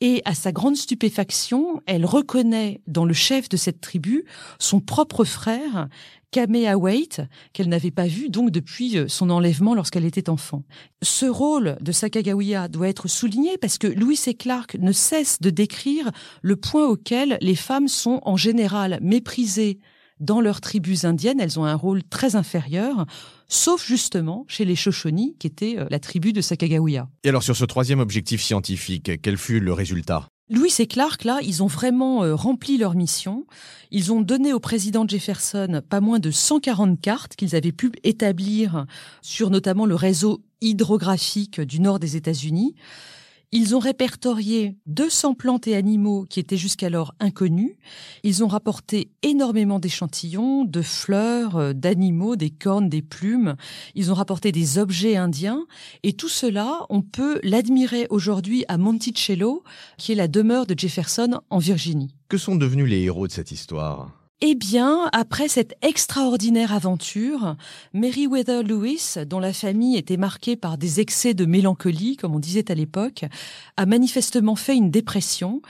et 0.00 0.22
à 0.24 0.34
sa 0.34 0.52
grande 0.52 0.76
stupéfaction, 0.76 1.82
elle 1.86 2.06
reconnaît 2.06 2.80
dans 2.86 3.04
le 3.04 3.14
chef 3.14 3.48
de 3.48 3.56
cette 3.56 3.80
tribu 3.80 4.24
son 4.58 4.80
propre 4.80 5.24
frère 5.24 5.88
Kamehameha 6.30 7.26
qu'elle 7.52 7.68
n'avait 7.68 7.90
pas 7.90 8.06
vu 8.06 8.30
donc 8.30 8.50
depuis 8.50 8.96
euh, 8.96 9.08
son 9.08 9.30
enlèvement 9.30 9.74
lorsqu'elle 9.74 10.04
était 10.04 10.30
enfant. 10.30 10.62
Ce 11.02 11.26
rôle 11.26 11.76
de 11.80 11.92
Sakagawiya 11.92 12.68
doit 12.68 12.88
être 12.88 13.08
souligné 13.08 13.58
parce 13.58 13.78
que 13.78 13.88
Louis 13.88 14.20
et 14.26 14.34
Clark 14.34 14.76
ne 14.78 14.92
cessent 14.92 15.40
de 15.40 15.50
décrire 15.50 16.10
le 16.42 16.56
point 16.56 16.86
auquel 16.86 17.36
les 17.40 17.56
femmes 17.56 17.88
sont 17.88 18.20
en 18.24 18.36
général 18.36 18.98
méprisées 19.02 19.80
dans 20.20 20.40
leurs 20.40 20.60
tribus 20.60 21.04
indiennes, 21.04 21.40
elles 21.40 21.58
ont 21.58 21.64
un 21.64 21.74
rôle 21.74 22.04
très 22.04 22.36
inférieur, 22.36 23.06
sauf 23.48 23.84
justement 23.84 24.44
chez 24.48 24.64
les 24.64 24.76
Shoshone, 24.76 25.32
qui 25.38 25.46
étaient 25.46 25.78
euh, 25.78 25.86
la 25.90 25.98
tribu 25.98 26.32
de 26.32 26.40
Sakagawiya. 26.40 27.08
Et 27.24 27.30
alors 27.30 27.42
sur 27.42 27.56
ce 27.56 27.64
troisième 27.64 28.00
objectif 28.00 28.42
scientifique, 28.42 29.20
quel 29.22 29.36
fut 29.36 29.60
le 29.60 29.72
résultat? 29.72 30.28
Louis 30.52 30.74
et 30.80 30.88
Clark, 30.88 31.22
là, 31.22 31.38
ils 31.44 31.62
ont 31.62 31.68
vraiment 31.68 32.24
euh, 32.24 32.34
rempli 32.34 32.76
leur 32.76 32.96
mission. 32.96 33.46
Ils 33.92 34.12
ont 34.12 34.20
donné 34.20 34.52
au 34.52 34.58
président 34.58 35.06
Jefferson 35.06 35.80
pas 35.88 36.00
moins 36.00 36.18
de 36.18 36.32
140 36.32 37.00
cartes 37.00 37.36
qu'ils 37.36 37.54
avaient 37.54 37.70
pu 37.70 37.92
établir 38.02 38.84
sur 39.22 39.50
notamment 39.50 39.86
le 39.86 39.94
réseau 39.94 40.42
hydrographique 40.60 41.60
du 41.60 41.80
nord 41.80 42.00
des 42.00 42.16
États-Unis. 42.16 42.74
Ils 43.52 43.74
ont 43.74 43.80
répertorié 43.80 44.76
200 44.86 45.34
plantes 45.34 45.66
et 45.66 45.74
animaux 45.74 46.24
qui 46.30 46.38
étaient 46.38 46.56
jusqu'alors 46.56 47.16
inconnus. 47.18 47.74
Ils 48.22 48.44
ont 48.44 48.46
rapporté 48.46 49.10
énormément 49.22 49.80
d'échantillons, 49.80 50.64
de 50.64 50.82
fleurs, 50.82 51.56
euh, 51.56 51.72
d'animaux, 51.72 52.36
des 52.36 52.50
cornes, 52.50 52.88
des 52.88 53.02
plumes. 53.02 53.56
Ils 53.96 54.12
ont 54.12 54.14
rapporté 54.14 54.52
des 54.52 54.78
objets 54.78 55.16
indiens. 55.16 55.66
Et 56.04 56.12
tout 56.12 56.28
cela, 56.28 56.86
on 56.90 57.02
peut 57.02 57.40
l'admirer 57.42 58.06
aujourd'hui 58.10 58.64
à 58.68 58.78
Monticello, 58.78 59.64
qui 59.98 60.12
est 60.12 60.16
la 60.16 60.28
demeure 60.28 60.66
de 60.66 60.78
Jefferson 60.78 61.40
en 61.50 61.58
Virginie. 61.58 62.14
Que 62.28 62.38
sont 62.38 62.54
devenus 62.54 62.88
les 62.88 63.02
héros 63.02 63.26
de 63.26 63.32
cette 63.32 63.50
histoire? 63.50 64.19
Eh 64.42 64.54
bien, 64.54 65.10
après 65.12 65.48
cette 65.48 65.74
extraordinaire 65.82 66.72
aventure, 66.72 67.56
Meriwether 67.92 68.62
Lewis, 68.62 69.16
dont 69.26 69.38
la 69.38 69.52
famille 69.52 69.98
était 69.98 70.16
marquée 70.16 70.56
par 70.56 70.78
des 70.78 71.00
excès 71.00 71.34
de 71.34 71.44
mélancolie, 71.44 72.16
comme 72.16 72.34
on 72.34 72.38
disait 72.38 72.70
à 72.70 72.74
l'époque, 72.74 73.24
a 73.76 73.84
manifestement 73.84 74.56
fait 74.56 74.76
une 74.76 74.90
dépression. 74.90 75.60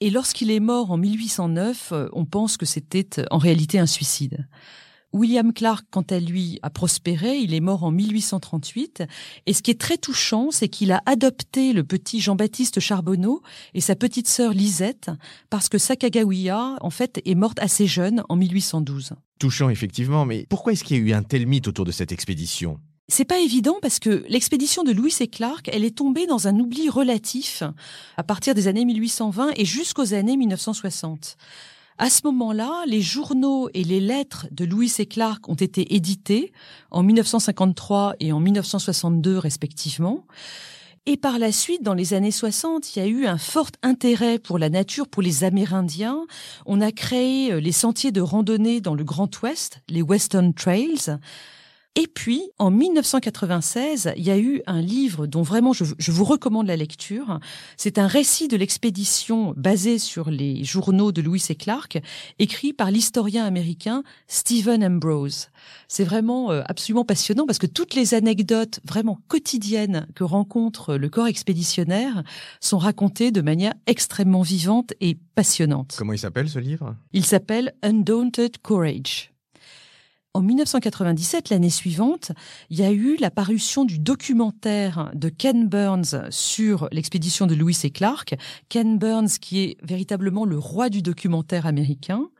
Et 0.00 0.08
lorsqu'il 0.08 0.50
est 0.50 0.60
mort 0.60 0.90
en 0.90 0.96
1809, 0.96 1.92
on 2.12 2.24
pense 2.24 2.56
que 2.56 2.66
c'était 2.66 3.06
en 3.30 3.38
réalité 3.38 3.78
un 3.78 3.86
suicide. 3.86 4.46
William 5.14 5.52
Clark, 5.52 5.86
quant 5.90 6.04
à 6.10 6.18
lui, 6.18 6.58
a 6.62 6.70
prospéré. 6.70 7.38
Il 7.38 7.54
est 7.54 7.60
mort 7.60 7.84
en 7.84 7.92
1838. 7.92 9.04
Et 9.46 9.52
ce 9.52 9.62
qui 9.62 9.70
est 9.70 9.80
très 9.80 9.96
touchant, 9.96 10.50
c'est 10.50 10.68
qu'il 10.68 10.90
a 10.90 11.02
adopté 11.06 11.72
le 11.72 11.84
petit 11.84 12.20
Jean-Baptiste 12.20 12.80
Charbonneau 12.80 13.40
et 13.74 13.80
sa 13.80 13.94
petite 13.94 14.26
sœur 14.26 14.52
Lisette, 14.52 15.10
parce 15.50 15.68
que 15.68 15.78
Sakagawiya, 15.78 16.78
en 16.80 16.90
fait, 16.90 17.22
est 17.24 17.36
morte 17.36 17.60
assez 17.60 17.86
jeune, 17.86 18.24
en 18.28 18.34
1812. 18.34 19.12
Touchant, 19.38 19.68
effectivement, 19.68 20.26
mais 20.26 20.46
pourquoi 20.48 20.72
est-ce 20.72 20.82
qu'il 20.82 20.96
y 20.96 21.00
a 21.00 21.02
eu 21.02 21.12
un 21.12 21.22
tel 21.22 21.46
mythe 21.46 21.68
autour 21.68 21.84
de 21.84 21.92
cette 21.92 22.10
expédition? 22.10 22.80
C'est 23.06 23.24
pas 23.24 23.38
évident 23.38 23.76
parce 23.82 24.00
que 24.00 24.24
l'expédition 24.28 24.82
de 24.82 24.90
Louis 24.90 25.14
et 25.20 25.28
Clark, 25.28 25.68
elle 25.72 25.84
est 25.84 25.96
tombée 25.96 26.26
dans 26.26 26.48
un 26.48 26.58
oubli 26.58 26.88
relatif 26.88 27.62
à 28.16 28.24
partir 28.24 28.54
des 28.54 28.66
années 28.66 28.84
1820 28.84 29.52
et 29.56 29.64
jusqu'aux 29.64 30.14
années 30.14 30.36
1960. 30.36 31.36
À 31.96 32.10
ce 32.10 32.22
moment-là, 32.24 32.82
les 32.86 33.00
journaux 33.00 33.68
et 33.72 33.84
les 33.84 34.00
lettres 34.00 34.48
de 34.50 34.64
Louis 34.64 34.92
et 34.98 35.06
Clark 35.06 35.48
ont 35.48 35.54
été 35.54 35.94
édités 35.94 36.52
en 36.90 37.04
1953 37.04 38.16
et 38.18 38.32
en 38.32 38.40
1962 38.40 39.38
respectivement. 39.38 40.26
Et 41.06 41.16
par 41.16 41.38
la 41.38 41.52
suite, 41.52 41.82
dans 41.82 41.94
les 41.94 42.14
années 42.14 42.32
60, 42.32 42.96
il 42.96 42.98
y 42.98 43.02
a 43.02 43.06
eu 43.06 43.26
un 43.26 43.38
fort 43.38 43.70
intérêt 43.82 44.38
pour 44.40 44.58
la 44.58 44.70
nature, 44.70 45.06
pour 45.06 45.22
les 45.22 45.44
Amérindiens. 45.44 46.26
On 46.66 46.80
a 46.80 46.90
créé 46.90 47.52
euh, 47.52 47.60
les 47.60 47.72
sentiers 47.72 48.10
de 48.10 48.22
randonnée 48.22 48.80
dans 48.80 48.94
le 48.94 49.04
Grand 49.04 49.30
Ouest, 49.42 49.80
les 49.88 50.02
Western 50.02 50.52
Trails. 50.54 51.18
Et 51.96 52.08
puis, 52.08 52.42
en 52.58 52.72
1996, 52.72 54.14
il 54.16 54.24
y 54.24 54.30
a 54.32 54.38
eu 54.38 54.62
un 54.66 54.80
livre 54.80 55.28
dont 55.28 55.42
vraiment 55.42 55.72
je, 55.72 55.84
je 55.96 56.10
vous 56.10 56.24
recommande 56.24 56.66
la 56.66 56.74
lecture. 56.76 57.38
C'est 57.76 57.98
un 57.98 58.08
récit 58.08 58.48
de 58.48 58.56
l'expédition 58.56 59.54
basé 59.56 59.98
sur 59.98 60.28
les 60.28 60.64
journaux 60.64 61.12
de 61.12 61.22
Lewis 61.22 61.46
et 61.50 61.54
Clark, 61.54 62.00
écrit 62.40 62.72
par 62.72 62.90
l'historien 62.90 63.44
américain 63.44 64.02
Stephen 64.26 64.84
Ambrose. 64.84 65.50
C'est 65.86 66.02
vraiment 66.02 66.50
euh, 66.50 66.62
absolument 66.66 67.04
passionnant 67.04 67.46
parce 67.46 67.58
que 67.60 67.66
toutes 67.66 67.94
les 67.94 68.14
anecdotes 68.14 68.80
vraiment 68.84 69.20
quotidiennes 69.28 70.08
que 70.16 70.24
rencontre 70.24 70.96
le 70.96 71.08
corps 71.08 71.28
expéditionnaire 71.28 72.24
sont 72.60 72.78
racontées 72.78 73.30
de 73.30 73.40
manière 73.40 73.74
extrêmement 73.86 74.42
vivante 74.42 74.94
et 75.00 75.16
passionnante. 75.36 75.94
Comment 75.96 76.12
il 76.12 76.18
s'appelle 76.18 76.48
ce 76.48 76.58
livre? 76.58 76.96
Il 77.12 77.24
s'appelle 77.24 77.72
Undaunted 77.82 78.58
Courage. 78.58 79.33
En 80.36 80.42
1997, 80.42 81.50
l'année 81.50 81.70
suivante, 81.70 82.32
il 82.68 82.80
y 82.80 82.82
a 82.82 82.90
eu 82.90 83.16
la 83.20 83.30
parution 83.30 83.84
du 83.84 84.00
documentaire 84.00 85.12
de 85.14 85.28
Ken 85.28 85.68
Burns 85.68 86.28
sur 86.30 86.88
l'expédition 86.90 87.46
de 87.46 87.54
Lewis 87.54 87.82
et 87.84 87.90
Clark. 87.90 88.34
Ken 88.68 88.98
Burns 88.98 89.38
qui 89.40 89.60
est 89.60 89.76
véritablement 89.84 90.44
le 90.44 90.58
roi 90.58 90.90
du 90.90 91.02
documentaire 91.02 91.66
américain. 91.66 92.30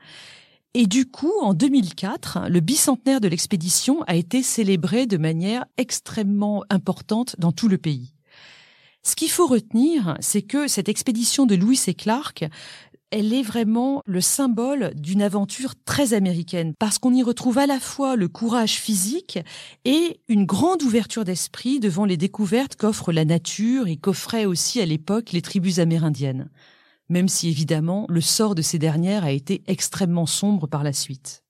Et 0.74 0.88
du 0.88 1.08
coup, 1.08 1.32
en 1.40 1.54
2004, 1.54 2.48
le 2.48 2.58
bicentenaire 2.58 3.20
de 3.20 3.28
l'expédition 3.28 4.02
a 4.08 4.16
été 4.16 4.42
célébré 4.42 5.06
de 5.06 5.16
manière 5.16 5.64
extrêmement 5.76 6.64
importante 6.70 7.36
dans 7.38 7.52
tout 7.52 7.68
le 7.68 7.78
pays. 7.78 8.12
Ce 9.04 9.14
qu'il 9.14 9.30
faut 9.30 9.46
retenir, 9.46 10.16
c'est 10.18 10.42
que 10.42 10.66
cette 10.66 10.88
expédition 10.88 11.46
de 11.46 11.54
Lewis 11.54 11.84
et 11.86 11.94
Clark 11.94 12.44
elle 13.10 13.32
est 13.32 13.42
vraiment 13.42 14.02
le 14.06 14.20
symbole 14.20 14.92
d'une 14.96 15.22
aventure 15.22 15.74
très 15.84 16.14
américaine 16.14 16.74
parce 16.78 16.98
qu'on 16.98 17.14
y 17.14 17.22
retrouve 17.22 17.58
à 17.58 17.66
la 17.66 17.78
fois 17.78 18.16
le 18.16 18.28
courage 18.28 18.74
physique 18.74 19.38
et 19.84 20.20
une 20.28 20.46
grande 20.46 20.82
ouverture 20.82 21.24
d'esprit 21.24 21.80
devant 21.80 22.04
les 22.04 22.16
découvertes 22.16 22.76
qu'offre 22.76 23.12
la 23.12 23.24
nature 23.24 23.86
et 23.86 23.96
qu'offraient 23.96 24.46
aussi 24.46 24.80
à 24.80 24.86
l'époque 24.86 25.32
les 25.32 25.42
tribus 25.42 25.78
amérindiennes. 25.78 26.50
Même 27.08 27.28
si 27.28 27.48
évidemment 27.48 28.06
le 28.08 28.20
sort 28.20 28.54
de 28.54 28.62
ces 28.62 28.78
dernières 28.78 29.24
a 29.24 29.30
été 29.30 29.62
extrêmement 29.66 30.26
sombre 30.26 30.66
par 30.66 30.82
la 30.82 30.92
suite. 30.92 31.44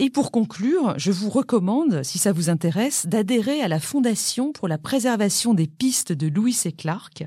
Et 0.00 0.10
pour 0.10 0.32
conclure, 0.32 0.94
je 0.96 1.12
vous 1.12 1.30
recommande, 1.30 2.02
si 2.02 2.18
ça 2.18 2.32
vous 2.32 2.50
intéresse, 2.50 3.06
d'adhérer 3.06 3.60
à 3.60 3.68
la 3.68 3.78
Fondation 3.78 4.52
pour 4.52 4.66
la 4.66 4.76
préservation 4.76 5.54
des 5.54 5.68
pistes 5.68 6.10
de 6.10 6.26
Louis 6.26 6.58
et 6.64 6.72
Clark, 6.72 7.22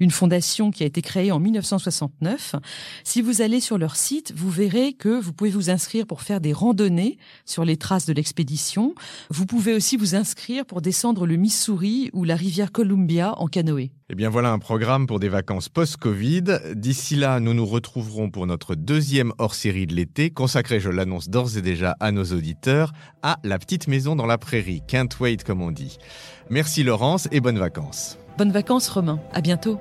une 0.00 0.10
fondation 0.10 0.72
qui 0.72 0.82
a 0.82 0.86
été 0.86 1.00
créée 1.00 1.30
en 1.30 1.38
1969. 1.38 2.56
Si 3.04 3.22
vous 3.22 3.40
allez 3.40 3.60
sur 3.60 3.78
leur 3.78 3.94
site, 3.94 4.32
vous 4.34 4.50
verrez 4.50 4.94
que 4.94 5.20
vous 5.20 5.32
pouvez 5.32 5.50
vous 5.50 5.70
inscrire 5.70 6.04
pour 6.04 6.22
faire 6.22 6.40
des 6.40 6.52
randonnées 6.52 7.18
sur 7.46 7.64
les 7.64 7.76
traces 7.76 8.06
de 8.06 8.12
l'expédition. 8.12 8.96
Vous 9.30 9.46
pouvez 9.46 9.72
aussi 9.72 9.96
vous 9.96 10.16
inscrire 10.16 10.66
pour 10.66 10.82
descendre 10.82 11.24
le 11.24 11.36
Missouri 11.36 12.10
ou 12.14 12.24
la 12.24 12.34
rivière 12.34 12.72
Columbia 12.72 13.38
en 13.38 13.46
canoë. 13.46 13.92
Eh 14.12 14.14
bien 14.14 14.28
voilà 14.28 14.52
un 14.52 14.58
programme 14.58 15.06
pour 15.06 15.20
des 15.20 15.30
vacances 15.30 15.70
post-Covid. 15.70 16.42
D'ici 16.74 17.16
là, 17.16 17.40
nous 17.40 17.54
nous 17.54 17.64
retrouverons 17.64 18.28
pour 18.28 18.46
notre 18.46 18.74
deuxième 18.74 19.32
hors-série 19.38 19.86
de 19.86 19.94
l'été, 19.94 20.28
consacrée, 20.28 20.80
je 20.80 20.90
l'annonce 20.90 21.30
d'ores 21.30 21.56
et 21.56 21.62
déjà 21.62 21.96
à 21.98 22.12
nos 22.12 22.24
auditeurs, 22.24 22.92
à 23.22 23.38
La 23.42 23.58
petite 23.58 23.88
maison 23.88 24.14
dans 24.14 24.26
la 24.26 24.36
prairie. 24.36 24.82
Can't 24.86 25.08
wait 25.18 25.38
comme 25.38 25.62
on 25.62 25.70
dit. 25.70 25.96
Merci 26.50 26.82
Laurence 26.82 27.26
et 27.32 27.40
bonnes 27.40 27.58
vacances. 27.58 28.18
Bonnes 28.36 28.52
vacances 28.52 28.90
Romain, 28.90 29.18
à 29.32 29.40
bientôt. 29.40 29.80